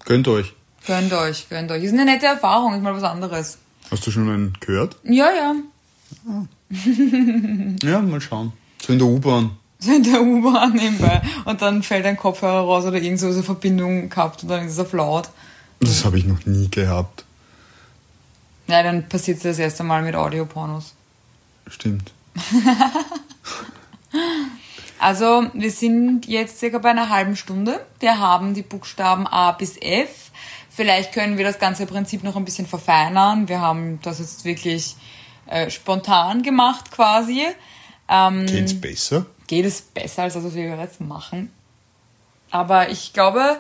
Gönnt 0.05 0.27
euch. 0.27 0.53
Gönnt 0.87 1.11
euch, 1.13 1.49
gönnt 1.49 1.71
euch. 1.71 1.83
Ist 1.83 1.93
eine 1.93 2.05
nette 2.05 2.27
Erfahrung, 2.27 2.73
ist 2.75 2.81
mal 2.81 2.93
was 2.95 3.03
anderes. 3.03 3.57
Hast 3.91 4.05
du 4.07 4.11
schon 4.11 4.29
einen 4.29 4.53
gehört? 4.59 4.95
Ja, 5.03 5.29
ja. 5.31 5.55
Ja, 7.83 8.01
mal 8.01 8.21
schauen. 8.21 8.53
So 8.81 8.93
in 8.93 8.99
der 8.99 9.07
U-Bahn. 9.07 9.51
so 9.79 9.91
in 9.91 10.03
der 10.03 10.21
U-Bahn 10.21 10.73
nebenbei 10.73 11.21
und 11.45 11.61
dann 11.61 11.83
fällt 11.83 12.05
ein 12.05 12.17
Kopfhörer 12.17 12.61
raus 12.61 12.85
oder 12.85 12.97
irgend 13.01 13.19
so 13.19 13.27
eine 13.27 13.43
Verbindung 13.43 14.09
gehabt 14.09 14.43
und 14.43 14.49
dann 14.49 14.65
ist 14.65 14.73
es 14.73 14.79
auf 14.79 14.93
laut. 14.93 15.29
Das 15.79 16.05
habe 16.05 16.17
ich 16.17 16.25
noch 16.25 16.45
nie 16.45 16.69
gehabt. 16.69 17.24
Ja, 18.67 18.83
dann 18.83 19.07
passiert 19.07 19.37
es 19.37 19.43
das 19.43 19.59
erste 19.59 19.83
Mal 19.83 20.01
mit 20.01 20.15
Audiopornos. 20.15 20.93
Stimmt. 21.67 22.11
Also, 24.97 25.45
wir 25.53 25.71
sind 25.71 26.25
jetzt 26.25 26.57
circa 26.57 26.77
bei 26.77 26.89
einer 26.89 27.09
halben 27.09 27.35
Stunde. 27.35 27.85
Wir 27.99 28.17
haben 28.17 28.53
die 28.53 28.61
Buchstaben 28.61 29.27
A 29.27 29.51
bis 29.51 29.75
F. 29.77 30.31
Vielleicht 30.69 31.13
können 31.13 31.37
wir 31.37 31.45
das 31.45 31.59
ganze 31.59 31.85
Prinzip 31.85 32.23
noch 32.23 32.37
ein 32.37 32.45
bisschen 32.45 32.65
verfeinern. 32.65 33.49
Wir 33.49 33.59
haben 33.59 33.99
das 34.01 34.19
jetzt 34.19 34.45
wirklich 34.45 34.95
äh, 35.47 35.69
spontan 35.69 36.43
gemacht 36.43 36.91
quasi. 36.91 37.43
Ähm, 38.09 38.45
Geht's 38.45 38.79
besser? 38.79 39.25
geht 39.47 39.65
es 39.65 39.81
besser 39.81 40.23
als 40.23 40.33
das, 40.33 40.43
was 40.43 40.55
wir 40.55 40.75
jetzt 40.75 41.01
machen. 41.01 41.51
Aber 42.51 42.89
ich 42.89 43.13
glaube, 43.13 43.59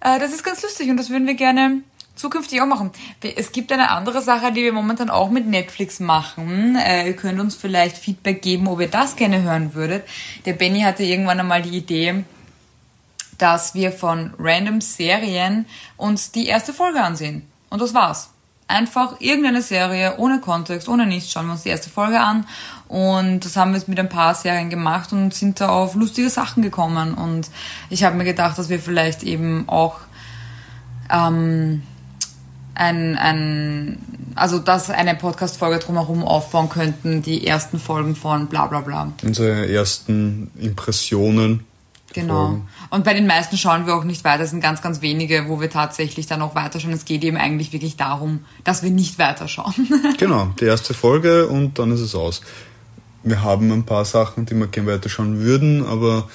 äh, 0.00 0.18
das 0.18 0.32
ist 0.32 0.44
ganz 0.44 0.62
lustig 0.62 0.88
und 0.88 0.96
das 0.96 1.10
würden 1.10 1.26
wir 1.26 1.34
gerne 1.34 1.82
zukünftig 2.16 2.60
auch 2.60 2.66
machen. 2.66 2.90
Es 3.36 3.52
gibt 3.52 3.70
eine 3.70 3.90
andere 3.90 4.22
Sache, 4.22 4.50
die 4.50 4.64
wir 4.64 4.72
momentan 4.72 5.10
auch 5.10 5.30
mit 5.30 5.46
Netflix 5.46 6.00
machen. 6.00 6.76
Äh, 6.76 7.06
ihr 7.08 7.16
könnt 7.16 7.38
uns 7.38 7.54
vielleicht 7.54 7.96
Feedback 7.96 8.42
geben, 8.42 8.66
ob 8.66 8.80
ihr 8.80 8.88
das 8.88 9.14
gerne 9.16 9.42
hören 9.42 9.74
würdet. 9.74 10.04
Der 10.46 10.54
Benny 10.54 10.80
hatte 10.80 11.04
irgendwann 11.04 11.38
einmal 11.38 11.62
die 11.62 11.76
Idee, 11.76 12.24
dass 13.38 13.74
wir 13.74 13.92
von 13.92 14.34
random 14.38 14.80
Serien 14.80 15.66
uns 15.96 16.32
die 16.32 16.46
erste 16.46 16.72
Folge 16.72 17.02
ansehen. 17.02 17.46
Und 17.68 17.80
das 17.80 17.94
war's. 17.94 18.30
Einfach 18.68 19.20
irgendeine 19.20 19.62
Serie, 19.62 20.16
ohne 20.16 20.40
Kontext, 20.40 20.88
ohne 20.88 21.06
nichts, 21.06 21.30
schauen 21.30 21.46
wir 21.46 21.52
uns 21.52 21.62
die 21.62 21.68
erste 21.68 21.88
Folge 21.88 22.18
an. 22.18 22.46
Und 22.88 23.44
das 23.44 23.56
haben 23.56 23.70
wir 23.70 23.78
jetzt 23.78 23.88
mit 23.88 24.00
ein 24.00 24.08
paar 24.08 24.34
Serien 24.34 24.70
gemacht 24.70 25.12
und 25.12 25.32
sind 25.34 25.60
da 25.60 25.68
auf 25.68 25.94
lustige 25.94 26.30
Sachen 26.30 26.62
gekommen. 26.62 27.14
Und 27.14 27.48
ich 27.90 28.02
habe 28.02 28.16
mir 28.16 28.24
gedacht, 28.24 28.58
dass 28.58 28.68
wir 28.68 28.80
vielleicht 28.80 29.22
eben 29.22 29.68
auch 29.68 30.00
ähm, 31.12 31.82
ein, 32.76 33.16
ein, 33.16 33.98
also 34.34 34.58
dass 34.58 34.90
eine 34.90 35.14
Podcast-Folge 35.14 35.78
drumherum 35.78 36.22
aufbauen 36.22 36.68
könnten, 36.68 37.22
die 37.22 37.46
ersten 37.46 37.78
Folgen 37.78 38.14
von 38.14 38.46
bla 38.46 38.66
bla 38.66 38.80
bla. 38.80 39.12
Unsere 39.22 39.68
ersten 39.68 40.50
Impressionen. 40.56 41.64
Genau. 42.12 42.46
Folgen. 42.46 42.68
Und 42.90 43.04
bei 43.04 43.14
den 43.14 43.26
meisten 43.26 43.56
schauen 43.56 43.86
wir 43.86 43.94
auch 43.94 44.04
nicht 44.04 44.24
weiter. 44.24 44.44
Es 44.44 44.50
sind 44.50 44.62
ganz, 44.62 44.80
ganz 44.80 45.02
wenige, 45.02 45.48
wo 45.48 45.60
wir 45.60 45.70
tatsächlich 45.70 46.26
dann 46.26 46.40
auch 46.42 46.54
weiterschauen. 46.54 46.92
Es 46.92 47.04
geht 47.04 47.24
eben 47.24 47.36
eigentlich 47.36 47.72
wirklich 47.72 47.96
darum, 47.96 48.44
dass 48.64 48.82
wir 48.82 48.90
nicht 48.90 49.18
weiterschauen. 49.18 49.74
Genau, 50.18 50.48
die 50.60 50.64
erste 50.64 50.94
Folge 50.94 51.46
und 51.48 51.78
dann 51.78 51.92
ist 51.92 52.00
es 52.00 52.14
aus. 52.14 52.40
Wir 53.22 53.42
haben 53.42 53.70
ein 53.72 53.84
paar 53.84 54.04
Sachen, 54.04 54.46
die 54.46 54.54
wir 54.54 54.66
gerne 54.68 54.92
weiterschauen 54.92 55.40
würden, 55.40 55.84
aber 55.84 56.28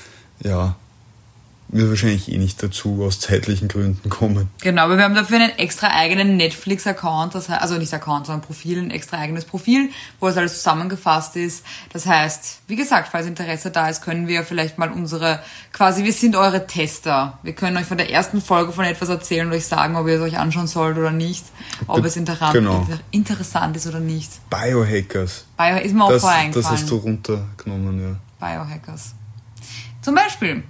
ja, 0.44 0.76
wir 1.74 1.90
wahrscheinlich 1.90 2.32
eh 2.32 2.38
nicht 2.38 2.62
dazu 2.62 3.04
aus 3.04 3.20
zeitlichen 3.20 3.68
Gründen 3.68 4.10
kommen. 4.10 4.50
genau, 4.62 4.84
aber 4.84 4.98
wir 4.98 5.04
haben 5.06 5.16
dafür 5.16 5.38
einen 5.38 5.58
extra 5.58 5.88
eigenen 5.88 6.36
Netflix-Account, 6.38 7.34
das 7.36 7.50
heißt, 7.50 7.62
also 7.62 7.78
nicht 7.78 7.94
Account, 7.94 8.26
sondern 8.26 8.42
Profil, 8.46 8.80
ein 8.80 8.92
extra 8.92 9.18
eigenes 9.18 9.46
Profil, 9.46 9.90
wo 10.20 10.28
es 10.28 10.36
alles 10.38 10.56
zusammengefasst 10.56 11.36
ist. 11.38 11.66
Das 11.94 12.06
heißt, 12.06 12.62
wie 12.68 12.76
gesagt, 12.76 13.08
falls 13.12 13.26
Interesse 13.26 13.72
da 13.72 13.88
ist, 13.90 14.02
können 14.02 14.28
wir 14.28 14.44
vielleicht 14.44 14.78
mal 14.78 14.92
unsere, 14.92 15.40
quasi, 15.72 16.04
wir 16.04 16.14
sind 16.14 16.36
eure 16.36 16.68
Tester. 16.68 17.40
Wir 17.44 17.54
können 17.54 17.78
euch 17.78 17.86
von 17.86 17.98
der 17.98 18.12
ersten 18.12 18.42
Folge 18.42 18.72
von 18.74 18.84
etwas 18.86 19.10
erzählen 19.10 19.48
und 19.48 19.54
euch 19.54 19.66
sagen, 19.66 19.96
ob 19.96 20.08
ihr 20.08 20.16
es 20.16 20.22
euch 20.22 20.38
anschauen 20.38 20.68
sollt 20.68 20.98
oder 20.98 21.12
nicht, 21.12 21.46
ob 21.88 22.04
es 22.04 22.18
interessant, 22.18 22.54
Genau. 22.54 22.82
inter, 22.82 23.00
interessant 23.12 23.78
ist 23.78 23.88
oder 23.88 24.00
nicht. 24.00 24.30
Biohackers. 24.50 25.46
Bio 25.58 25.78
ist 25.78 25.94
mir 25.94 26.04
auch 26.04 26.12
Das, 26.12 26.24
das 26.54 26.70
hast 26.70 26.90
du 26.90 26.96
runtergenommen, 26.98 28.02
ja. 28.02 28.16
Biohackers. 28.40 29.14
Zum 30.02 30.16
Beispiel. 30.16 30.64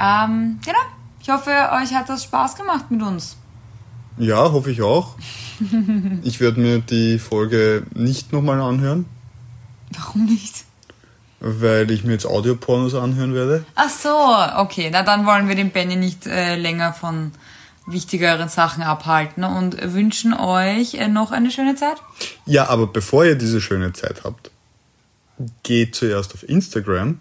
Ähm, 0.00 0.58
genau. 0.64 0.78
Ich 1.22 1.28
hoffe, 1.28 1.50
euch 1.50 1.94
hat 1.94 2.08
das 2.08 2.24
Spaß 2.24 2.56
gemacht 2.56 2.90
mit 2.90 3.02
uns. 3.02 3.36
Ja, 4.18 4.50
hoffe 4.52 4.70
ich 4.70 4.82
auch. 4.82 5.16
Ich 6.22 6.40
werde 6.40 6.58
mir 6.58 6.78
die 6.78 7.18
Folge 7.18 7.82
nicht 7.94 8.32
nochmal 8.32 8.62
anhören, 8.62 9.04
Warum 9.94 10.24
nicht? 10.24 10.64
weil 11.40 11.90
ich 11.90 12.02
mir 12.02 12.12
jetzt 12.12 12.24
Audiopornos 12.26 12.94
anhören 12.94 13.34
werde. 13.34 13.64
Ach 13.74 13.90
so, 13.90 14.08
okay. 14.56 14.88
Na, 14.90 15.02
dann 15.02 15.26
wollen 15.26 15.48
wir 15.48 15.54
den 15.56 15.70
Benny 15.70 15.96
nicht 15.96 16.26
äh, 16.26 16.56
länger 16.56 16.94
von 16.94 17.32
wichtigeren 17.86 18.48
Sachen 18.48 18.82
abhalten 18.82 19.44
und 19.44 19.76
wünschen 19.92 20.32
euch 20.32 20.94
äh, 20.94 21.08
noch 21.08 21.30
eine 21.30 21.50
schöne 21.50 21.74
Zeit. 21.74 21.96
Ja, 22.46 22.68
aber 22.68 22.86
bevor 22.86 23.26
ihr 23.26 23.34
diese 23.36 23.60
schöne 23.60 23.92
Zeit 23.92 24.22
habt, 24.24 24.50
geht 25.62 25.94
zuerst 25.94 26.32
auf 26.34 26.48
Instagram. 26.48 27.18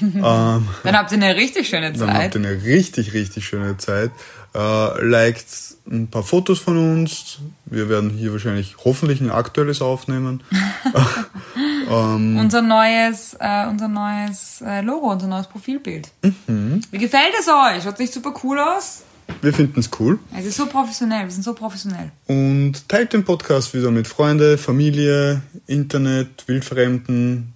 Ähm, 0.00 0.22
Dann 0.22 0.96
habt 0.96 1.12
ihr 1.12 1.18
eine 1.18 1.36
richtig 1.36 1.68
schöne 1.68 1.92
Dann 1.92 2.08
habt 2.08 2.18
Zeit. 2.18 2.34
ihr 2.34 2.40
eine 2.48 2.62
richtig, 2.62 3.12
richtig 3.12 3.46
schöne 3.46 3.76
Zeit. 3.78 4.10
Äh, 4.54 5.04
liked 5.04 5.46
ein 5.90 6.08
paar 6.08 6.22
Fotos 6.22 6.58
von 6.58 6.76
uns. 6.76 7.38
Wir 7.66 7.88
werden 7.88 8.10
hier 8.10 8.32
wahrscheinlich 8.32 8.76
hoffentlich 8.84 9.20
ein 9.20 9.30
aktuelles 9.30 9.80
aufnehmen. 9.80 10.42
Unser 11.88 12.62
neues, 12.62 13.36
äh, 13.38 13.66
unser 13.66 13.88
neues 13.88 14.62
äh, 14.64 14.80
Logo, 14.80 15.10
unser 15.10 15.26
neues 15.26 15.46
Profilbild. 15.46 16.08
Mhm. 16.46 16.80
Wie 16.90 16.98
gefällt 16.98 17.34
es 17.38 17.48
euch? 17.48 17.82
Schaut 17.82 17.98
nicht 17.98 18.12
super 18.12 18.32
cool 18.42 18.58
aus? 18.58 19.02
Wir 19.40 19.52
finden 19.52 19.80
es 19.80 19.90
cool. 19.98 20.18
Es 20.38 20.44
ist 20.46 20.56
so 20.56 20.66
professionell, 20.66 21.24
wir 21.24 21.30
sind 21.30 21.42
so 21.42 21.54
professionell. 21.54 22.10
Und 22.28 22.88
teilt 22.88 23.12
den 23.12 23.24
Podcast 23.24 23.74
wieder 23.74 23.90
mit 23.90 24.06
Freunde, 24.06 24.58
Familie, 24.58 25.42
Internet, 25.66 26.46
Wildfremden, 26.46 27.51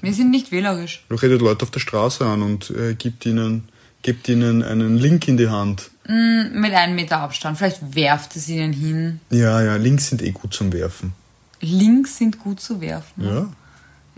Wir 0.00 0.12
sind 0.12 0.30
nicht 0.30 0.50
wählerisch. 0.52 1.04
Du 1.08 1.14
redet 1.16 1.40
Leute 1.40 1.62
auf 1.64 1.70
der 1.70 1.80
Straße 1.80 2.24
an 2.26 2.42
und 2.42 2.70
äh, 2.70 2.94
gibt, 2.94 3.24
ihnen, 3.26 3.68
gibt 4.02 4.28
ihnen 4.28 4.62
einen 4.62 4.96
Link 4.98 5.26
in 5.28 5.36
die 5.36 5.48
Hand. 5.48 5.90
Mm, 6.06 6.60
mit 6.60 6.74
einem 6.74 6.94
Meter 6.94 7.18
Abstand. 7.20 7.56
Vielleicht 7.58 7.94
werft 7.94 8.36
es 8.36 8.48
ihnen 8.48 8.72
hin. 8.72 9.20
Ja, 9.30 9.62
ja, 9.62 9.76
Links 9.76 10.08
sind 10.08 10.20
eh 10.22 10.30
gut 10.32 10.52
zum 10.52 10.72
Werfen. 10.72 11.12
Links 11.60 12.18
sind 12.18 12.38
gut 12.38 12.60
zu 12.60 12.80
werfen. 12.80 13.24
Ja. 13.24 13.46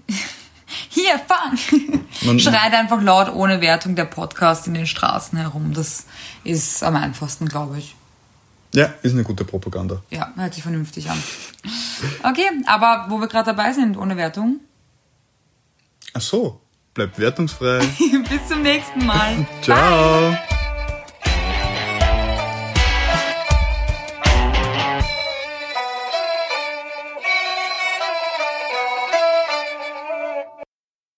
Hier, 0.88 1.20
fang! 1.28 1.56
Man- 2.22 2.40
Schreit 2.40 2.72
einfach 2.72 3.00
laut 3.00 3.32
ohne 3.32 3.60
Wertung 3.60 3.94
der 3.94 4.04
Podcast 4.06 4.66
in 4.66 4.74
den 4.74 4.86
Straßen 4.88 5.38
herum. 5.38 5.72
Das 5.72 6.06
ist 6.42 6.82
am 6.82 6.96
einfachsten, 6.96 7.46
glaube 7.46 7.78
ich. 7.78 7.94
Ja, 8.74 8.92
ist 9.02 9.12
eine 9.12 9.22
gute 9.22 9.44
Propaganda. 9.44 10.02
Ja, 10.10 10.32
hört 10.36 10.54
sich 10.54 10.64
vernünftig 10.64 11.08
an. 11.08 11.22
Okay, 12.24 12.46
aber 12.66 13.06
wo 13.08 13.20
wir 13.20 13.28
gerade 13.28 13.54
dabei 13.54 13.72
sind, 13.72 13.96
ohne 13.96 14.16
Wertung. 14.16 14.58
Ach 16.16 16.20
so, 16.22 16.60
bleibt 16.94 17.18
wertungsfrei. 17.18 17.80
Bis 18.30 18.48
zum 18.48 18.62
nächsten 18.62 19.04
Mal. 19.04 19.46
Ciao. 19.60 20.34